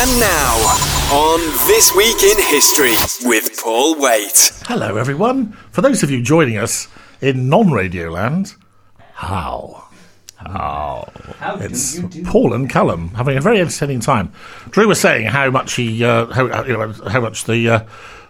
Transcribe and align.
And 0.00 0.20
now, 0.20 0.54
on 1.12 1.40
This 1.66 1.92
Week 1.92 2.22
in 2.22 2.40
History 2.40 2.92
with 3.28 3.60
Paul 3.60 4.00
Waite. 4.00 4.52
Hello, 4.66 4.96
everyone. 4.96 5.54
For 5.72 5.80
those 5.80 6.04
of 6.04 6.10
you 6.12 6.22
joining 6.22 6.56
us 6.56 6.86
in 7.20 7.48
non 7.48 7.72
radio 7.72 8.08
land, 8.12 8.54
how? 9.14 9.88
How? 10.36 11.10
It's 11.58 11.98
Paul 12.22 12.52
and 12.52 12.70
Callum 12.70 13.08
having 13.08 13.36
a 13.38 13.40
very 13.40 13.60
entertaining 13.60 13.98
time. 13.98 14.30
Drew 14.70 14.86
was 14.86 15.00
saying 15.00 15.26
how 15.26 15.50
much 15.50 15.72
he, 15.74 16.04
uh, 16.04 16.26
how, 16.26 16.46
uh, 16.46 16.64
you 16.64 16.74
know, 16.74 16.92
how 17.08 17.20
much 17.20 17.42
the. 17.46 17.68
Uh, 17.68 17.80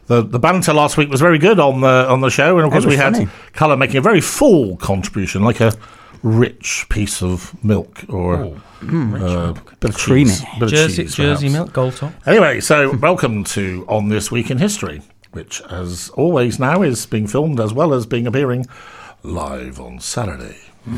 the, 0.07 0.23
the 0.23 0.39
banter 0.39 0.73
last 0.73 0.96
week 0.96 1.11
was 1.11 1.21
very 1.21 1.37
good 1.37 1.61
on 1.61 1.82
the 1.82 2.09
on 2.09 2.23
the 2.23 2.30
show, 2.30 2.57
and 2.57 2.64
of 2.64 2.73
course 2.73 2.87
was 2.87 2.95
we 2.95 2.96
had 2.96 3.12
funny. 3.12 3.29
Callum 3.53 3.79
making 3.79 3.98
a 3.98 4.00
very 4.00 4.23
full 4.23 4.79
contribution, 4.79 5.45
like 5.45 5.61
a 5.61 5.75
rich 6.23 6.87
piece 6.89 7.23
of 7.23 7.53
milk 7.64 8.05
or 8.09 8.34
uh, 8.82 9.53
bit 9.80 9.91
of 9.91 9.96
Creamy. 9.96 10.30
cheese, 10.30 10.45
bit 10.59 10.62
of 10.62 10.71
Jersey, 10.71 11.02
cheese, 11.05 11.14
Jersey 11.14 11.48
milk, 11.48 11.73
gold 11.73 11.96
top. 11.96 12.12
Anyway, 12.27 12.60
so 12.60 12.97
welcome 13.02 13.45
to 13.45 13.84
On 13.88 14.09
This 14.09 14.30
Week 14.30 14.51
in 14.51 14.59
History, 14.59 15.02
which, 15.33 15.60
as 15.70 16.10
always 16.10 16.59
now, 16.59 16.83
is 16.83 17.07
being 17.07 17.27
filmed 17.27 17.60
as 17.60 17.73
well 17.73 17.93
as 17.95 18.07
being 18.07 18.27
appearing 18.27 18.66
live 19.23 19.80
on 19.80 19.98
Saturday. 20.01 20.57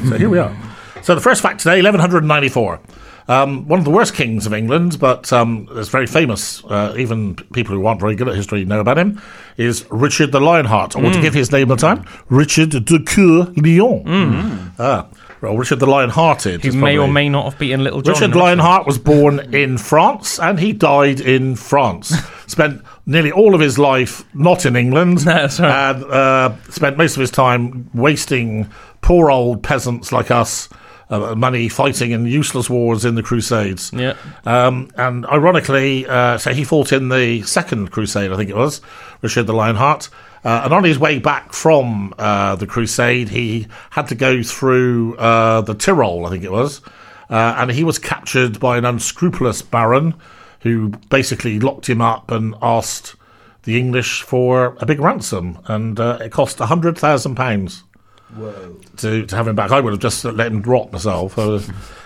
So 0.09 0.17
here 0.19 0.29
we 0.29 0.39
are. 0.39 0.57
So 1.03 1.15
the 1.15 1.21
first 1.21 1.43
fact 1.43 1.59
today, 1.61 1.83
1194. 1.83 2.81
Um, 3.31 3.69
one 3.69 3.79
of 3.79 3.85
the 3.85 3.93
worst 3.93 4.15
kings 4.15 4.45
of 4.45 4.53
England, 4.53 4.99
but 4.99 5.33
um, 5.33 5.69
is 5.73 5.89
very 5.89 6.07
famous. 6.07 6.65
Uh, 6.65 6.95
even 6.99 7.37
people 7.53 7.77
who 7.77 7.87
aren't 7.87 8.01
very 8.01 8.17
good 8.17 8.29
at 8.29 8.35
history 8.35 8.65
know 8.65 8.81
about 8.81 8.99
him. 8.99 9.23
Is 9.57 9.87
Richard 9.91 10.33
the 10.33 10.41
Lionheart, 10.41 10.97
or 10.97 11.13
to 11.13 11.21
give 11.21 11.33
his 11.33 11.53
name 11.53 11.71
at 11.71 11.79
the 11.79 11.87
time, 11.87 12.05
Richard 12.29 12.71
de 12.71 12.99
Coeur 13.05 13.53
Lion. 13.57 14.73
Ah, 14.79 15.07
well, 15.41 15.57
Richard 15.57 15.81
the 15.81 15.87
Lionhearted. 15.87 16.63
Who 16.65 16.73
may 16.73 16.99
or 16.99 17.09
may 17.09 17.29
not 17.29 17.45
have 17.45 17.59
beaten 17.59 17.83
Little 17.83 18.03
John. 18.03 18.15
Richard 18.15 18.35
Lionheart 18.35 18.87
was 18.87 18.99
born 18.99 19.55
in 19.55 19.79
France 19.79 20.39
and 20.39 20.59
he 20.59 20.73
died 20.73 21.21
in 21.21 21.57
France. 21.57 22.15
spent 22.47 22.83
nearly 23.07 23.33
all 23.33 23.55
of 23.55 23.61
his 23.61 23.79
life 23.79 24.25
not 24.35 24.67
in 24.67 24.77
England. 24.77 25.19
That's 25.19 25.59
right. 25.61 25.95
And 25.95 26.05
uh, 26.05 26.57
spent 26.69 26.99
most 26.99 27.17
of 27.17 27.21
his 27.21 27.31
time 27.31 27.89
wasting 27.95 28.69
poor 29.01 29.31
old 29.31 29.63
peasants 29.63 30.13
like 30.13 30.31
us. 30.31 30.69
Uh, 31.11 31.35
money 31.35 31.69
fighting 31.69 32.13
in 32.13 32.25
useless 32.25 32.71
wars 32.71 33.05
in 33.05 33.17
the 33.17 33.23
Crusades. 33.23 33.91
Yeah. 33.93 34.15
Um, 34.47 34.93
and 34.97 35.27
ironically, 35.27 36.07
uh, 36.07 36.39
so 36.39 36.55
he 36.55 36.63
fought 36.63 36.93
in 36.93 37.09
the 37.09 37.43
Second 37.43 37.91
Crusade, 37.91 38.31
I 38.31 38.37
think 38.37 38.49
it 38.49 38.55
was, 38.55 38.81
Richard 39.21 39.49
the 39.49 39.53
Lionheart. 39.53 40.09
Uh, 40.45 40.63
and 40.65 40.73
on 40.73 40.85
his 40.85 41.01
way 41.01 41.19
back 41.19 41.53
from 41.53 42.15
uh, 42.17 42.55
the 42.55 42.67
Crusade, 42.67 43.29
he 43.29 43.67
had 43.91 44.07
to 44.09 44.15
go 44.15 44.43
through 44.43 45.17
uh, 45.17 45.63
the 45.63 45.75
Tyrol, 45.75 46.27
I 46.27 46.31
think 46.31 46.45
it 46.45 46.53
was. 46.53 46.81
Uh, 47.29 47.55
and 47.59 47.71
he 47.71 47.85
was 47.85 47.99
captured 47.99 48.59
by 48.59 48.79
an 48.79 48.85
unscrupulous 48.85 49.63
baron 49.63 50.15
who 50.61 50.89
basically 51.09 51.61
locked 51.61 51.89
him 51.89 52.01
up 52.01 52.31
and 52.31 52.55
asked 52.63 53.17
the 53.65 53.79
English 53.79 54.23
for 54.23 54.77
a 54.81 54.87
big 54.87 55.01
ransom. 55.01 55.59
And 55.67 55.99
uh, 56.01 56.19
it 56.21 56.33
cost 56.33 56.59
£100,000 56.59 57.83
to, 58.99 59.27
to 59.27 59.37
have 59.37 59.49
him 59.49 59.57
back. 59.57 59.71
I 59.71 59.81
would 59.81 59.93
have 59.93 60.01
just 60.01 60.25
let 60.25 60.47
him 60.47 60.63
rot 60.63 60.93
myself. 60.93 61.39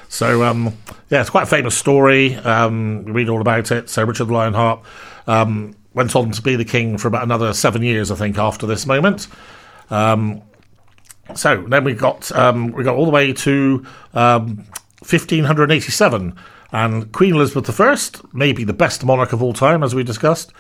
So, 0.08 0.44
um, 0.44 0.77
yeah, 1.11 1.20
it's 1.20 1.31
quite 1.31 1.42
a 1.44 1.47
famous 1.47 1.77
story. 1.77 2.36
Um, 2.36 3.05
read 3.05 3.28
all 3.28 3.41
about 3.41 3.72
it. 3.72 3.91
So, 3.91 4.05
Richard 4.05 4.27
the 4.27 4.33
Lionheart 4.33 4.81
um, 5.27 5.75
went 5.92 6.14
on 6.14 6.31
to 6.31 6.42
be 6.42 6.56
the 6.56 6.64
king 6.64 6.98
for 6.98 7.08
about 7.08 7.22
another 7.22 7.53
seven 7.53 7.83
years, 7.83 8.11
I 8.11 8.14
think, 8.14 8.39
after 8.39 8.66
this 8.66 8.86
moment. 8.86 9.27
Um, 9.91 10.42
so 11.34 11.64
then 11.69 11.84
we 11.84 11.94
got 11.94 12.31
um, 12.33 12.72
we 12.72 12.84
got 12.84 12.97
all 12.97 13.06
the 13.06 13.11
way 13.11 13.33
to 13.33 13.84
um, 14.12 14.59
1587, 15.00 16.36
and 16.72 17.12
Queen 17.12 17.34
Elizabeth 17.34 17.81
I, 17.81 17.97
maybe 18.33 18.64
the 18.64 18.72
best 18.75 19.05
monarch 19.05 19.33
of 19.33 19.42
all 19.42 19.53
time, 19.55 19.83
as 19.83 19.94
we 19.94 20.05
discussed, 20.05 20.53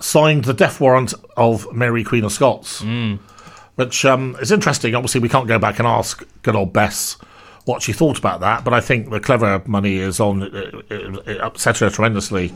signed 0.00 0.44
the 0.44 0.54
death 0.54 0.80
warrant 0.80 1.14
of 1.36 1.72
Mary 1.72 2.04
Queen 2.04 2.24
of 2.24 2.32
Scots 2.32 2.82
which 3.76 4.04
um, 4.04 4.36
is 4.40 4.52
interesting. 4.52 4.94
Obviously, 4.94 5.20
we 5.20 5.28
can't 5.28 5.48
go 5.48 5.58
back 5.58 5.78
and 5.78 5.88
ask 5.88 6.22
good 6.42 6.56
old 6.56 6.72
Bess 6.72 7.16
what 7.64 7.82
she 7.82 7.92
thought 7.92 8.18
about 8.18 8.40
that, 8.40 8.64
but 8.64 8.74
I 8.74 8.80
think 8.80 9.10
the 9.10 9.20
clever 9.20 9.62
money 9.66 9.96
is 9.96 10.20
on. 10.20 10.42
It, 10.42 10.74
it, 10.90 11.28
it 11.28 11.40
upset 11.40 11.78
her 11.78 11.90
tremendously 11.90 12.52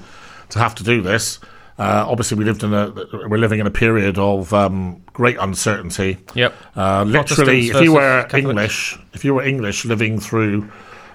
to 0.51 0.59
have 0.59 0.75
to 0.77 0.85
do 0.85 1.03
this. 1.03 1.39
Uh, 1.79 2.07
obviously, 2.09 2.39
we 2.39 2.45
lived 2.45 2.63
in 2.63 2.73
a 2.73 2.91
we're 3.29 3.37
living 3.37 3.61
in 3.61 3.67
a 3.67 3.71
period 3.71 4.19
of 4.19 4.53
um, 4.55 5.03
great 5.13 5.37
uncertainty. 5.39 6.19
Yep. 6.35 6.55
Uh, 6.75 7.05
literally, 7.07 7.69
if 7.69 7.81
you 7.83 7.93
were 7.93 8.23
Catholics. 8.23 8.49
English, 8.49 8.99
if 9.13 9.25
you 9.25 9.35
were 9.35 9.43
English 9.43 9.85
living 9.85 10.19
through 10.19 10.71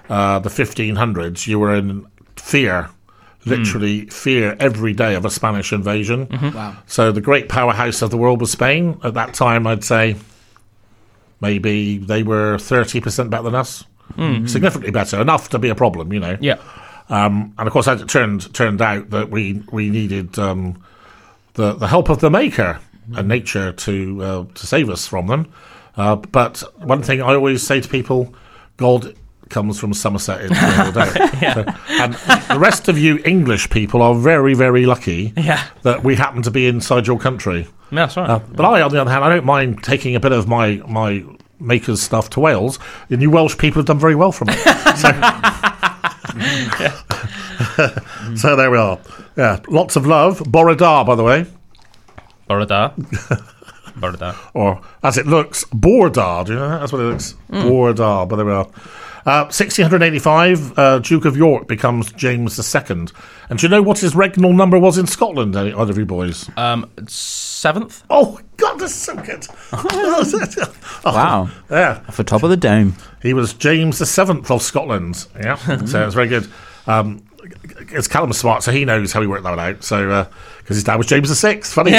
uh, 0.08 0.38
the 0.38 0.48
1500s, 0.48 1.46
you 1.48 1.58
were 1.58 1.74
in 1.74 2.06
fear, 2.36 2.90
literally 3.44 4.06
fear 4.06 4.56
every 4.60 4.92
day 4.92 5.14
of 5.14 5.24
a 5.24 5.30
Spanish 5.30 5.72
invasion. 5.72 6.28
Wow. 6.54 6.76
So 6.86 7.12
the 7.12 7.20
great 7.20 7.48
powerhouse 7.48 8.02
of 8.02 8.10
the 8.10 8.16
world 8.16 8.40
was 8.40 8.50
Spain. 8.50 9.00
At 9.02 9.14
that 9.14 9.34
time, 9.34 9.66
I'd 9.66 9.84
say 9.84 10.16
maybe 11.40 11.98
they 11.98 12.22
were 12.22 12.56
30% 12.56 13.30
better 13.30 13.42
than 13.42 13.54
us. 13.54 13.84
Significantly 14.46 14.90
better, 14.90 15.20
enough 15.20 15.48
to 15.50 15.58
be 15.58 15.70
a 15.70 15.74
problem, 15.74 16.12
you 16.12 16.20
know. 16.20 16.36
Yeah. 16.40 16.58
Um, 17.08 17.54
and 17.58 17.66
of 17.66 17.72
course, 17.72 17.88
as 17.88 18.00
it 18.00 18.08
turned 18.08 18.52
turned 18.54 18.80
out 18.80 19.10
that 19.10 19.30
we 19.30 19.62
we 19.72 19.90
needed 19.90 20.38
um, 20.38 20.82
the 21.54 21.72
the 21.74 21.88
help 21.88 22.08
of 22.08 22.20
the 22.20 22.30
Maker 22.30 22.78
and 23.16 23.28
nature 23.28 23.72
to 23.72 24.22
uh, 24.22 24.44
to 24.54 24.66
save 24.66 24.88
us 24.90 25.06
from 25.06 25.26
them. 25.26 25.52
Uh, 25.96 26.16
but 26.16 26.62
one 26.78 27.02
thing 27.02 27.20
I 27.20 27.34
always 27.34 27.66
say 27.66 27.80
to 27.80 27.88
people, 27.88 28.34
God 28.76 29.14
comes 29.52 29.78
from 29.78 29.94
Somerset 29.94 30.40
in 30.40 30.48
the 30.48 30.58
end 30.58 30.88
of 30.88 30.94
the 30.94 31.04
day. 31.04 31.10
So- 31.54 31.64
and 32.02 32.14
the 32.50 32.58
rest 32.58 32.88
of 32.88 32.98
you 32.98 33.20
English 33.24 33.70
people 33.70 34.02
are 34.02 34.14
very 34.14 34.54
very 34.54 34.86
lucky 34.86 35.32
Yeah. 35.36 35.62
that 35.82 36.02
we 36.02 36.16
happen 36.16 36.42
to 36.42 36.50
be 36.50 36.66
inside 36.66 37.06
your 37.06 37.18
country. 37.20 37.68
Yeah, 37.92 38.06
That's 38.06 38.16
right. 38.16 38.28
Uh, 38.30 38.40
but 38.56 38.64
I, 38.64 38.80
on 38.82 38.90
the 38.90 39.00
other 39.00 39.10
hand, 39.10 39.22
I 39.22 39.28
don't 39.28 39.44
mind 39.44 39.84
taking 39.84 40.16
a 40.16 40.20
bit 40.20 40.32
of 40.32 40.48
my 40.48 40.80
my 40.88 41.22
maker's 41.60 42.00
stuff 42.02 42.28
to 42.30 42.40
Wales. 42.40 42.78
And 43.10 43.20
you 43.22 43.30
Welsh 43.30 43.56
people 43.58 43.78
have 43.80 43.86
done 43.86 43.98
very 44.00 44.14
well 44.16 44.32
from 44.32 44.48
it. 44.50 44.58
So, 45.02 45.08
so 48.36 48.56
there 48.56 48.70
we 48.70 48.78
are. 48.78 48.98
Yeah, 49.36 49.60
lots 49.68 49.96
of 49.96 50.06
love. 50.06 50.38
Borodar, 50.40 51.04
by 51.06 51.14
the 51.14 51.24
way, 51.24 51.46
Borada. 52.48 52.94
Borada. 53.98 54.36
or 54.54 54.80
as 55.02 55.18
it 55.18 55.26
looks, 55.26 55.64
Bordar. 55.66 56.46
Do 56.46 56.52
you 56.52 56.58
know 56.58 56.68
that? 56.68 56.80
That's 56.80 56.92
what 56.92 57.00
it 57.02 57.04
looks. 57.04 57.34
Bordar. 57.50 58.28
But 58.28 58.36
there 58.36 58.46
we 58.46 58.52
are. 58.52 58.68
Uh, 59.24 59.46
1685, 59.46 60.78
uh, 60.78 60.98
Duke 60.98 61.24
of 61.24 61.36
York 61.36 61.68
becomes 61.68 62.10
James 62.12 62.58
II. 62.74 63.06
And 63.48 63.58
do 63.58 63.66
you 63.66 63.68
know 63.68 63.82
what 63.82 63.98
his 64.00 64.14
regnal 64.14 64.54
number 64.54 64.78
was 64.78 64.98
in 64.98 65.06
Scotland, 65.06 65.54
any- 65.54 65.72
either 65.72 65.92
of 65.92 65.98
you 65.98 66.06
boys? 66.06 66.50
Um, 66.56 66.90
seventh. 67.06 68.02
Oh, 68.10 68.40
God, 68.56 68.80
that's 68.80 68.94
so 68.94 69.14
good. 69.14 69.46
oh, 69.72 70.72
Wow. 71.04 71.50
Yeah. 71.70 72.00
Off 72.08 72.16
the 72.16 72.24
top 72.24 72.42
of 72.42 72.50
the 72.50 72.56
dome. 72.56 72.96
He 73.22 73.32
was 73.34 73.54
James 73.54 73.98
the 73.98 74.06
Seventh 74.06 74.50
of 74.50 74.60
Scotland. 74.62 75.26
Yeah, 75.38 75.54
so 75.86 76.04
it's 76.04 76.14
very 76.14 76.28
good. 76.28 76.48
Um, 76.88 77.22
it's 77.92 78.08
Callum 78.08 78.32
smart, 78.32 78.62
so 78.64 78.72
he 78.72 78.84
knows 78.84 79.12
how 79.12 79.20
he 79.20 79.26
worked 79.26 79.44
that 79.44 79.50
one 79.50 79.60
out. 79.60 79.84
So 79.84 80.26
because 80.58 80.76
his 80.76 80.84
dad 80.84 80.96
was 80.96 81.06
James 81.06 81.28
the 81.28 81.34
Sixth. 81.36 81.72
Funny. 81.72 81.92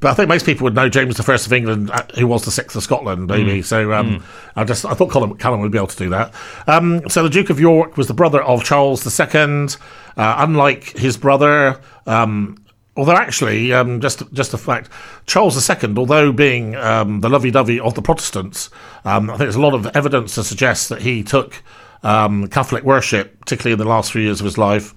But 0.00 0.10
I 0.10 0.14
think 0.14 0.28
most 0.28 0.44
people 0.44 0.64
would 0.64 0.74
know 0.74 0.88
James 0.88 1.16
the 1.16 1.22
First 1.22 1.46
of 1.46 1.52
England, 1.52 1.90
uh, 1.90 2.04
who 2.18 2.26
was 2.26 2.44
the 2.44 2.50
Sixth 2.50 2.76
of 2.76 2.82
Scotland, 2.82 3.28
maybe. 3.28 3.62
So 3.62 3.92
um, 3.92 4.22
I 4.54 4.64
just 4.64 4.84
I 4.84 4.92
thought 4.92 5.10
Callum, 5.10 5.36
Callum 5.38 5.60
would 5.60 5.72
be 5.72 5.78
able 5.78 5.86
to 5.88 5.96
do 5.96 6.10
that. 6.10 6.34
Um, 6.66 7.08
so 7.08 7.22
the 7.22 7.30
Duke 7.30 7.48
of 7.48 7.58
York 7.58 7.96
was 7.96 8.06
the 8.06 8.14
brother 8.14 8.42
of 8.42 8.62
Charles 8.62 9.06
II. 9.06 9.68
Uh, 10.16 10.36
unlike 10.38 10.96
his 10.96 11.16
brother, 11.16 11.80
um, 12.06 12.62
although 12.96 13.16
actually, 13.16 13.72
um, 13.72 14.00
just 14.00 14.22
just 14.32 14.52
a 14.54 14.58
fact, 14.58 14.90
Charles 15.26 15.68
II, 15.68 15.94
although 15.96 16.32
being 16.32 16.76
um, 16.76 17.20
the 17.20 17.28
lovey-dovey 17.28 17.80
of 17.80 17.94
the 17.94 18.02
Protestants, 18.02 18.70
um, 19.04 19.30
I 19.30 19.34
think 19.34 19.40
there's 19.40 19.56
a 19.56 19.60
lot 19.60 19.74
of 19.74 19.86
evidence 19.96 20.34
to 20.34 20.44
suggest 20.44 20.88
that 20.90 21.02
he 21.02 21.22
took 21.22 21.62
um, 22.02 22.48
Catholic 22.48 22.84
worship, 22.84 23.40
particularly 23.40 23.72
in 23.72 23.78
the 23.78 23.84
last 23.84 24.12
few 24.12 24.22
years 24.22 24.40
of 24.40 24.44
his 24.44 24.58
life. 24.58 24.94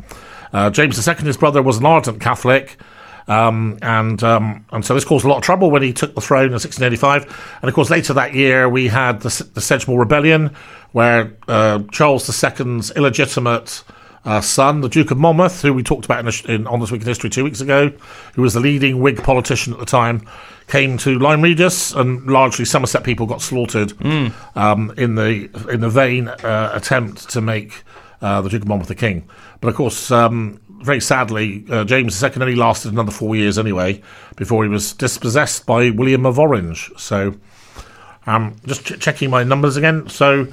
Uh, 0.51 0.69
James 0.69 1.07
II, 1.07 1.15
his 1.15 1.37
brother, 1.37 1.61
was 1.61 1.77
an 1.77 1.85
ardent 1.85 2.19
Catholic. 2.19 2.77
Um, 3.29 3.77
and 3.83 4.21
um, 4.23 4.65
and 4.71 4.83
so 4.83 4.95
this 4.95 5.05
caused 5.05 5.23
a 5.23 5.27
lot 5.29 5.37
of 5.37 5.43
trouble 5.43 5.69
when 5.69 5.83
he 5.83 5.93
took 5.93 6.15
the 6.15 6.21
throne 6.21 6.47
in 6.47 6.53
1685. 6.53 7.59
And 7.61 7.69
of 7.69 7.75
course, 7.75 7.89
later 7.89 8.13
that 8.13 8.33
year 8.33 8.67
we 8.67 8.87
had 8.87 9.21
the, 9.21 9.29
the 9.53 9.61
Sedgemoor 9.61 9.99
Rebellion, 9.99 10.55
where 10.91 11.31
uh, 11.47 11.83
Charles 11.91 12.27
II's 12.27 12.91
illegitimate 12.91 13.83
uh, 14.25 14.41
son, 14.41 14.81
the 14.81 14.89
Duke 14.89 15.11
of 15.11 15.17
Monmouth, 15.19 15.61
who 15.61 15.73
we 15.73 15.83
talked 15.83 16.05
about 16.05 16.25
in, 16.25 16.51
in 16.51 16.67
on 16.67 16.79
this 16.79 16.91
week 16.91 17.01
in 17.01 17.07
history 17.07 17.29
two 17.29 17.43
weeks 17.43 17.61
ago, 17.61 17.93
who 18.33 18.41
was 18.41 18.55
the 18.55 18.59
leading 18.59 18.99
Whig 18.99 19.21
politician 19.23 19.73
at 19.73 19.79
the 19.79 19.85
time, 19.85 20.27
came 20.67 20.97
to 20.97 21.19
Lyme 21.19 21.43
Regis, 21.43 21.93
and 21.93 22.25
largely 22.27 22.65
Somerset 22.65 23.03
people 23.03 23.27
got 23.27 23.43
slaughtered 23.43 23.93
um, 24.55 24.91
in 24.97 25.13
the 25.15 25.49
in 25.71 25.81
the 25.81 25.89
vain 25.89 26.29
uh, 26.29 26.71
attempt 26.73 27.29
to 27.29 27.41
make 27.41 27.83
uh, 28.21 28.41
the 28.41 28.49
Duke 28.49 28.63
of 28.63 28.67
Monmouth 28.67 28.87
the 28.87 28.95
king. 28.95 29.29
But 29.61 29.69
of 29.69 29.75
course, 29.75 30.09
um, 30.11 30.59
very 30.81 30.99
sadly, 31.01 31.65
uh, 31.69 31.83
James 31.83 32.21
II 32.23 32.31
only 32.39 32.55
lasted 32.55 32.91
another 32.91 33.11
four 33.11 33.35
years 33.35 33.57
anyway 33.57 34.01
before 34.35 34.63
he 34.63 34.69
was 34.69 34.93
dispossessed 34.93 35.65
by 35.65 35.89
William 35.89 36.25
of 36.25 36.39
Orange. 36.39 36.89
So, 36.97 37.35
um, 38.27 38.55
just 38.65 38.85
ch- 38.85 38.99
checking 38.99 39.29
my 39.29 39.43
numbers 39.43 39.77
again. 39.77 40.07
So, 40.09 40.47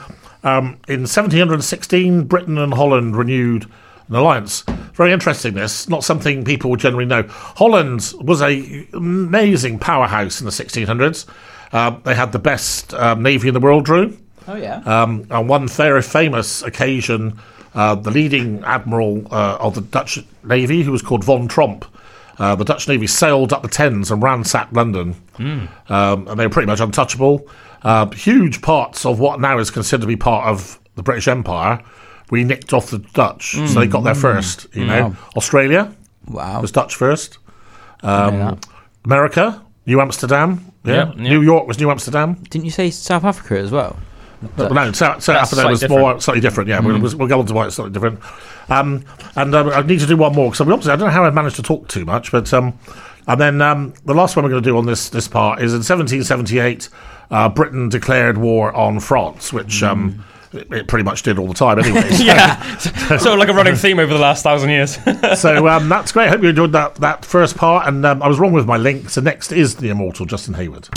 Um, 0.44 0.76
in 0.86 1.06
1716, 1.06 2.24
Britain 2.24 2.56
and 2.58 2.72
Holland 2.72 3.16
renewed 3.16 3.66
an 4.08 4.14
alliance. 4.14 4.62
Very 4.94 5.10
interesting. 5.10 5.54
This 5.54 5.88
not 5.88 6.04
something 6.04 6.44
people 6.44 6.70
would 6.70 6.78
generally 6.78 7.04
know. 7.06 7.24
Holland 7.28 8.12
was 8.20 8.40
a 8.42 8.86
amazing 8.92 9.80
powerhouse 9.80 10.38
in 10.40 10.44
the 10.44 10.52
1600s. 10.52 11.26
Uh, 11.72 11.96
they 12.04 12.14
had 12.14 12.30
the 12.30 12.38
best 12.38 12.94
um, 12.94 13.22
navy 13.24 13.48
in 13.48 13.54
the 13.54 13.60
world, 13.60 13.84
Drew. 13.86 14.16
Oh 14.46 14.54
yeah. 14.54 14.76
Um, 14.86 15.26
on 15.32 15.48
one 15.48 15.66
very 15.66 16.02
famous 16.02 16.62
occasion, 16.62 17.40
the 17.94 18.10
leading 18.10 18.64
admiral 18.64 19.26
uh, 19.30 19.58
of 19.60 19.74
the 19.74 19.82
Dutch 19.82 20.18
Navy, 20.42 20.82
who 20.82 20.92
was 20.92 21.02
called 21.02 21.22
von 21.24 21.46
Tromp, 21.48 21.84
uh, 22.38 22.54
the 22.54 22.64
Dutch 22.64 22.88
Navy 22.88 23.06
sailed 23.06 23.52
up 23.52 23.62
the 23.62 23.68
Thames 23.68 24.10
and 24.10 24.22
ransacked 24.22 24.72
London. 24.72 25.14
Um, 25.88 26.28
and 26.28 26.38
they 26.38 26.46
were 26.46 26.52
pretty 26.52 26.66
much 26.66 26.80
untouchable. 26.80 27.48
Uh, 27.82 28.10
huge 28.10 28.62
parts 28.62 29.06
of 29.06 29.20
what 29.20 29.40
now 29.40 29.58
is 29.58 29.70
considered 29.70 30.02
to 30.02 30.06
be 30.06 30.16
part 30.16 30.46
of 30.46 30.78
the 30.96 31.02
British 31.02 31.28
Empire, 31.28 31.82
we 32.30 32.42
nicked 32.42 32.72
off 32.72 32.90
the 32.90 32.98
Dutch. 32.98 33.52
So 33.52 33.80
they 33.80 33.86
got 33.86 34.02
there 34.02 34.14
first, 34.14 34.66
you 34.74 34.84
know. 34.84 35.08
Wow. 35.08 35.16
Australia 35.36 35.94
wow. 36.26 36.60
was 36.60 36.72
Dutch 36.72 36.94
first. 36.96 37.38
Um. 38.02 38.58
America, 39.06 39.62
New 39.86 40.00
Amsterdam. 40.00 40.72
Yeah. 40.84 40.94
Yeah, 40.94 41.12
yeah. 41.14 41.22
New 41.22 41.42
York 41.42 41.68
was 41.68 41.78
New 41.78 41.90
Amsterdam. 41.90 42.34
Didn't 42.50 42.64
you 42.64 42.72
say 42.72 42.90
South 42.90 43.24
Africa 43.24 43.56
as 43.58 43.70
well? 43.70 43.96
But 44.56 44.72
no, 44.72 44.92
South, 44.92 45.22
South 45.22 45.36
Africa 45.36 45.54
slightly 45.54 45.70
was 45.70 45.80
different. 45.80 46.00
more 46.00 46.20
slightly 46.20 46.40
different. 46.40 46.68
Yeah, 46.68 46.80
we'll, 46.80 47.00
we'll 47.00 47.28
go 47.28 47.40
on 47.40 47.46
to 47.46 47.54
why 47.54 47.66
it's 47.66 47.76
slightly 47.76 47.92
different. 47.92 48.20
Um, 48.68 49.04
and 49.34 49.54
um, 49.54 49.70
I 49.70 49.82
need 49.82 50.00
to 50.00 50.06
do 50.06 50.16
one 50.16 50.34
more 50.34 50.50
because 50.50 50.60
obviously 50.60 50.92
I 50.92 50.96
don't 50.96 51.06
know 51.06 51.12
how 51.12 51.24
I 51.24 51.30
managed 51.30 51.56
to 51.56 51.62
talk 51.62 51.88
too 51.88 52.04
much, 52.04 52.32
but 52.32 52.52
um, 52.52 52.78
and 53.26 53.40
then 53.40 53.62
um, 53.62 53.94
the 54.04 54.14
last 54.14 54.36
one 54.36 54.44
we're 54.44 54.50
going 54.50 54.62
to 54.62 54.68
do 54.68 54.76
on 54.76 54.86
this 54.86 55.08
this 55.08 55.28
part 55.28 55.60
is 55.60 55.72
in 55.72 55.78
1778, 55.78 56.88
uh, 57.30 57.48
Britain 57.48 57.88
declared 57.88 58.38
war 58.38 58.72
on 58.72 59.00
France, 59.00 59.52
which 59.52 59.82
um, 59.82 60.24
it, 60.52 60.72
it 60.72 60.88
pretty 60.88 61.04
much 61.04 61.22
did 61.22 61.38
all 61.38 61.48
the 61.48 61.54
time 61.54 61.78
anyway. 61.78 62.06
yeah. 62.18 62.76
sort 62.78 63.26
of 63.26 63.38
like 63.38 63.48
a 63.48 63.54
running 63.54 63.74
theme 63.74 63.98
over 63.98 64.12
the 64.12 64.20
last 64.20 64.42
thousand 64.42 64.70
years. 64.70 64.98
so 65.40 65.68
um, 65.68 65.88
that's 65.88 66.12
great. 66.12 66.26
I 66.26 66.30
hope 66.30 66.42
you 66.42 66.48
enjoyed 66.48 66.72
that 66.72 66.96
that 66.96 67.24
first 67.24 67.56
part. 67.56 67.88
And 67.88 68.04
um, 68.04 68.22
I 68.22 68.28
was 68.28 68.38
wrong 68.38 68.52
with 68.52 68.66
my 68.66 68.76
link. 68.76 69.10
So 69.10 69.20
next 69.20 69.52
is 69.52 69.76
the 69.76 69.88
immortal 69.88 70.26
Justin 70.26 70.54
Hayward. 70.54 70.88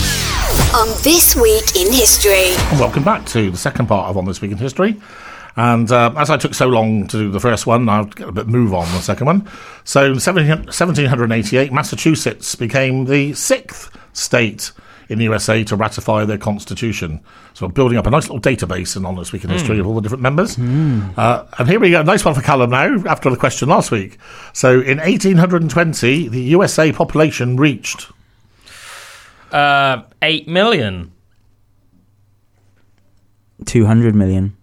On 0.76 0.88
This 1.02 1.36
Week 1.36 1.76
in 1.76 1.92
History. 1.92 2.54
Welcome 2.80 3.04
back 3.04 3.26
to 3.28 3.50
the 3.50 3.58
second 3.58 3.88
part 3.88 4.08
of 4.08 4.18
On 4.18 4.26
This 4.26 4.40
Week 4.40 4.52
in 4.52 4.58
History. 4.58 5.02
And 5.56 5.92
uh, 5.92 6.14
as 6.16 6.30
I 6.30 6.38
took 6.38 6.54
so 6.54 6.68
long 6.68 7.08
to 7.08 7.18
do 7.18 7.32
the 7.32 7.40
first 7.40 7.66
one, 7.66 7.90
I'll 7.90 8.06
get 8.06 8.30
a 8.30 8.32
bit 8.32 8.48
move 8.48 8.74
on 8.76 8.86
the 8.94 9.02
second 9.02 9.26
one. 9.26 9.50
So 9.84 10.06
in 10.06 10.14
17- 10.18 10.66
1788, 10.66 11.74
Massachusetts 11.74 12.54
became 12.54 13.06
the 13.06 13.34
sixth 13.34 13.98
state 14.14 14.72
in 15.10 15.18
the 15.18 15.24
USA 15.24 15.64
to 15.64 15.76
ratify 15.76 16.26
their 16.26 16.38
constitution. 16.38 17.20
So 17.56 17.66
we're 17.66 17.74
building 17.74 17.98
up 17.98 18.06
a 18.06 18.12
nice 18.12 18.30
little 18.30 18.40
database 18.40 18.96
in 18.96 19.08
On 19.08 19.16
This 19.16 19.32
Week 19.34 19.44
in 19.44 19.50
History 19.50 19.80
of 19.80 19.88
all 19.88 19.96
the 19.96 20.02
different 20.02 20.22
members. 20.22 20.56
Uh, 20.60 21.48
and 21.58 21.68
here 21.68 21.80
we 21.80 21.90
go, 21.90 22.04
nice 22.04 22.24
one 22.24 22.36
for 22.36 22.42
Callum 22.42 22.70
now, 22.70 22.96
after 23.08 23.32
the 23.32 23.38
question 23.38 23.70
last 23.70 23.90
week. 23.90 24.20
So 24.54 24.74
in 24.82 25.00
1820, 25.00 26.28
the 26.28 26.42
USA 26.42 26.92
population 26.92 27.58
reached 27.58 28.12
uh, 29.52 30.04
eight 30.22 30.48
million. 30.48 31.12
Two 33.66 33.86
hundred 33.86 34.16
million. 34.16 34.56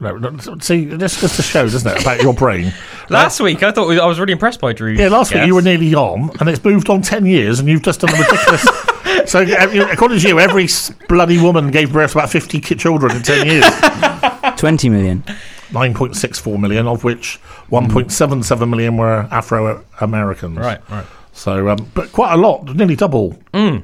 No, 0.00 0.16
no, 0.16 0.58
see, 0.60 0.84
this 0.84 1.20
just 1.20 1.36
to 1.36 1.42
show, 1.42 1.64
doesn't 1.68 1.90
it, 1.90 2.02
about 2.02 2.22
your 2.22 2.32
brain. 2.32 2.72
Last 3.08 3.40
week, 3.40 3.64
I 3.64 3.72
thought 3.72 3.90
I 3.98 4.06
was 4.06 4.20
really 4.20 4.32
impressed 4.32 4.60
by 4.60 4.72
Drew. 4.72 4.92
Yeah, 4.92 5.08
last 5.08 5.34
week 5.34 5.44
you 5.46 5.54
were 5.54 5.62
nearly 5.62 5.94
on, 5.94 6.30
and 6.38 6.48
it's 6.48 6.62
moved 6.62 6.88
on 6.90 7.02
10 7.02 7.26
years, 7.26 7.58
and 7.58 7.68
you've 7.68 7.82
just 7.82 8.00
done 8.00 8.10
a 8.10 8.18
ridiculous. 8.18 8.62
so, 9.30 9.40
uh, 9.40 9.88
according 9.90 10.20
to 10.20 10.28
you, 10.28 10.38
every 10.38 10.68
bloody 11.08 11.40
woman 11.40 11.70
gave 11.70 11.92
birth 11.92 12.12
to 12.12 12.18
about 12.18 12.30
50 12.30 12.60
children 12.60 13.16
in 13.16 13.22
10 13.22 13.46
years. 13.46 13.64
Twenty 14.58 14.88
million. 14.88 15.22
9.64 15.70 16.60
million, 16.60 16.86
of 16.86 17.04
which 17.04 17.40
1.77 17.70 18.68
million 18.68 18.96
were 18.96 19.28
Afro 19.30 19.84
Americans. 20.00 20.58
Right, 20.58 20.80
right. 20.90 21.06
So, 21.38 21.68
um, 21.68 21.88
but 21.94 22.10
quite 22.10 22.34
a 22.34 22.36
lot, 22.36 22.74
nearly 22.74 22.96
double. 22.96 23.38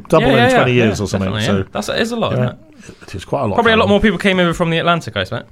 Double 0.09 0.27
Yeah, 0.27 0.37
yeah, 0.37 0.49
in 0.49 0.55
20 0.57 0.73
yeah, 0.73 0.85
years 0.85 1.01
or 1.01 1.07
something. 1.07 1.41
So, 1.41 1.59
yeah. 1.59 1.65
That's 1.71 1.89
it 1.89 2.01
is 2.01 2.11
a 2.11 2.17
lot, 2.17 2.33
it? 2.33 2.59
it 3.03 3.15
is 3.15 3.25
quite 3.25 3.43
a 3.43 3.47
lot. 3.47 3.55
Probably 3.55 3.73
a 3.73 3.77
lot 3.77 3.89
more 3.89 4.01
people 4.01 4.19
came 4.19 4.41
over 4.41 4.53
from 4.53 4.71
the 4.71 4.79
Atlantic, 4.79 5.17
I 5.17 5.21
expect. 5.21 5.49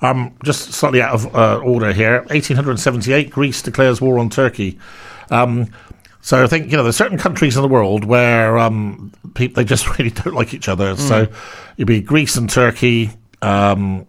Um, 0.00 0.34
just 0.44 0.72
slightly 0.72 1.02
out 1.02 1.12
of 1.12 1.34
uh, 1.36 1.58
order 1.58 1.92
here. 1.92 2.20
1878, 2.20 3.30
Greece 3.30 3.60
declares 3.60 4.00
war 4.00 4.18
on 4.18 4.30
Turkey. 4.30 4.78
Um, 5.30 5.68
so 6.22 6.42
I 6.42 6.46
think 6.46 6.70
you 6.70 6.78
know 6.78 6.82
there's 6.82 6.96
certain 6.96 7.18
countries 7.18 7.54
in 7.54 7.62
the 7.62 7.68
world 7.68 8.04
where 8.04 8.58
um, 8.58 9.12
people 9.34 9.62
they 9.62 9.64
just 9.64 9.86
really 9.98 10.10
don't 10.10 10.34
like 10.34 10.54
each 10.54 10.70
other. 10.70 10.96
So 10.96 11.28
it'd 11.76 11.86
be 11.86 12.00
Greece 12.00 12.36
and 12.36 12.48
Turkey, 12.48 13.10
um, 13.42 14.06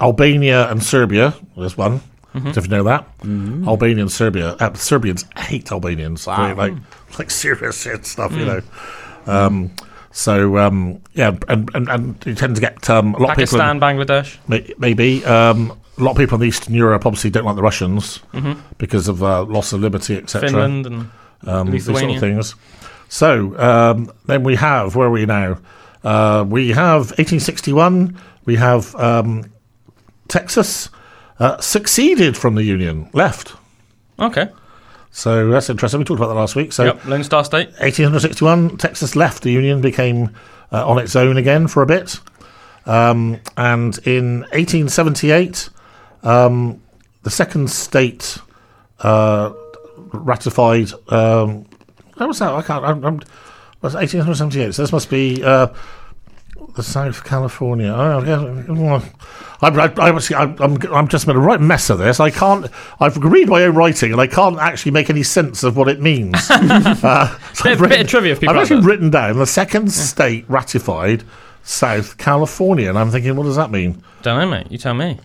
Albania 0.00 0.70
and 0.70 0.82
Serbia. 0.82 1.34
There's 1.56 1.76
one. 1.76 2.00
If 2.36 2.64
you 2.64 2.68
know 2.70 2.82
that, 2.84 3.08
Albania 3.66 4.02
and 4.02 4.12
Serbia. 4.12 4.56
Uh, 4.60 4.74
Serbians 4.74 5.24
hate 5.36 5.72
Albanians. 5.72 6.26
Wow. 6.26 6.46
They 6.48 6.54
like 6.54 6.74
like 7.18 7.30
serious 7.30 7.80
shit 7.82 8.04
stuff, 8.06 8.32
you 8.32 8.44
know. 8.44 8.60
Um, 9.26 9.70
so 10.10 10.56
um, 10.58 11.00
yeah, 11.14 11.36
and, 11.48 11.70
and 11.74 11.88
and 11.88 12.26
you 12.26 12.34
tend 12.34 12.54
to 12.56 12.60
get 12.60 12.88
um, 12.90 13.14
a 13.14 13.18
lot 13.18 13.30
of 13.30 13.36
people. 13.36 13.60
in- 13.60 13.80
Pakistan, 13.80 13.80
Bangladesh. 13.80 14.36
May- 14.48 14.72
Maybe 14.78 15.24
um, 15.24 15.72
a 15.98 16.02
lot 16.02 16.12
of 16.12 16.16
people 16.16 16.40
in 16.40 16.48
Eastern 16.48 16.74
Europe 16.74 17.06
obviously 17.06 17.30
don't 17.30 17.44
like 17.44 17.56
the 17.56 17.62
Russians 17.62 18.20
because 18.78 19.08
of 19.08 19.22
uh, 19.22 19.44
loss 19.44 19.72
of 19.72 19.80
liberty, 19.80 20.16
etc. 20.16 20.48
Finland 20.48 20.86
and 20.86 21.10
um, 21.46 21.70
these 21.70 21.84
sort 21.86 22.02
of 22.02 22.20
things. 22.20 22.54
So 23.08 23.56
um, 23.58 24.10
then 24.26 24.42
we 24.42 24.56
have 24.56 24.94
where 24.96 25.08
are 25.08 25.10
we 25.10 25.26
now? 25.26 25.58
Uh, 26.04 26.44
we 26.48 26.68
have 26.70 27.10
1861. 27.18 28.16
We 28.44 28.56
have 28.56 28.94
um, 28.96 29.44
Texas 30.28 30.88
uh, 31.38 31.60
succeeded 31.60 32.36
from 32.36 32.54
the 32.54 32.64
Union, 32.64 33.10
left. 33.12 33.54
Okay. 34.18 34.48
So 35.10 35.48
that's 35.48 35.70
interesting. 35.70 36.00
We 36.00 36.04
talked 36.04 36.20
about 36.20 36.28
that 36.28 36.34
last 36.34 36.56
week. 36.56 36.72
So 36.72 36.84
Yep. 36.84 37.04
Lone 37.06 37.24
Star 37.24 37.44
State. 37.44 37.68
1861, 37.78 38.76
Texas 38.76 39.16
left 39.16 39.42
the 39.42 39.50
Union, 39.50 39.80
became 39.80 40.30
uh, 40.72 40.86
on 40.86 40.98
its 40.98 41.16
own 41.16 41.36
again 41.36 41.68
for 41.68 41.82
a 41.82 41.86
bit. 41.86 42.20
Um, 42.84 43.40
and 43.56 43.98
in 44.06 44.40
1878, 44.52 45.70
um, 46.22 46.82
the 47.22 47.30
second 47.30 47.70
state 47.70 48.38
uh, 49.00 49.52
ratified. 50.12 50.92
Um, 51.08 51.66
how 52.18 52.28
was 52.28 52.38
that? 52.38 52.52
I 52.52 52.62
can't. 52.62 52.84
I'm, 52.84 53.04
I'm, 53.04 53.20
was 53.82 53.94
1878? 53.94 54.74
So 54.74 54.82
this 54.82 54.92
must 54.92 55.10
be 55.10 55.42
uh, 55.42 55.68
the 56.76 56.82
South 56.82 57.24
California. 57.24 57.92
Oh. 57.92 59.02
I, 59.62 59.68
I, 59.68 60.10
I'm, 60.10 60.62
I'm, 60.62 60.92
I'm 60.92 61.08
just 61.08 61.26
made 61.26 61.36
a 61.36 61.40
right 61.40 61.60
mess 61.60 61.90
of 61.90 61.98
this. 61.98 62.20
I 62.20 62.30
can't. 62.30 62.70
I've 63.00 63.16
read 63.16 63.48
my 63.48 63.62
own 63.64 63.74
writing, 63.74 64.12
and 64.12 64.20
I 64.20 64.26
can't 64.26 64.58
actually 64.58 64.92
make 64.92 65.10
any 65.10 65.22
sense 65.22 65.64
of 65.64 65.76
what 65.76 65.88
it 65.88 66.00
means. 66.00 66.34
uh, 66.50 67.38
so 67.54 67.70
I've 67.70 67.80
bit 67.80 68.00
of 68.00 68.08
trivia 68.08 68.34
people 68.34 68.50
I've 68.50 68.62
actually 68.62 68.82
that. 68.82 68.86
written 68.86 69.10
down 69.10 69.38
the 69.38 69.46
second 69.46 69.90
state 69.90 70.44
ratified 70.48 71.24
South 71.62 72.18
California, 72.18 72.88
and 72.88 72.98
I'm 72.98 73.10
thinking, 73.10 73.34
what 73.34 73.44
does 73.44 73.56
that 73.56 73.70
mean? 73.70 74.02
Don't 74.22 74.38
know, 74.38 74.48
mate. 74.48 74.70
You 74.70 74.78
tell 74.78 74.94
me. 74.94 75.18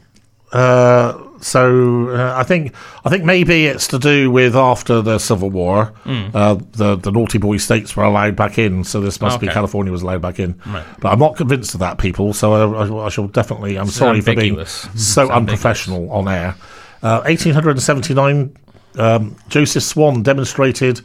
Uh, 0.51 1.17
so 1.39 2.09
uh, 2.09 2.33
I 2.37 2.43
think 2.43 2.73
I 3.05 3.09
think 3.09 3.23
maybe 3.23 3.65
it's 3.65 3.87
to 3.87 3.97
do 3.99 4.29
with 4.29 4.55
after 4.55 5.01
the 5.01 5.17
Civil 5.17 5.49
War, 5.49 5.85
Hmm. 6.03 6.27
uh, 6.33 6.55
the 6.73 6.97
the 6.97 7.11
naughty 7.11 7.37
boy 7.37 7.57
states 7.57 7.95
were 7.95 8.03
allowed 8.03 8.35
back 8.35 8.57
in. 8.59 8.83
So 8.83 8.99
this 9.01 9.21
must 9.21 9.39
be 9.39 9.47
California 9.47 9.91
was 9.91 10.01
allowed 10.03 10.21
back 10.21 10.39
in. 10.39 10.59
Right. 10.67 10.83
But 10.99 11.13
I'm 11.13 11.19
not 11.19 11.37
convinced 11.37 11.73
of 11.73 11.79
that, 11.79 11.97
people. 11.97 12.33
So 12.33 12.53
I, 12.73 12.85
I, 12.85 13.05
I 13.05 13.09
shall 13.09 13.27
definitely. 13.27 13.77
I'm 13.77 13.87
It's 13.87 13.95
sorry 13.95 14.21
for 14.21 14.35
being 14.35 14.55
so 14.65 14.89
It's 14.91 15.17
ambiguous. 15.17 15.29
unprofessional 15.31 16.11
on 16.11 16.27
air. 16.27 16.55
Uh, 17.01 17.21
1879, 17.25 18.55
um, 18.99 19.35
Joseph 19.49 19.81
Swan 19.83 20.21
demonstrated 20.21 21.01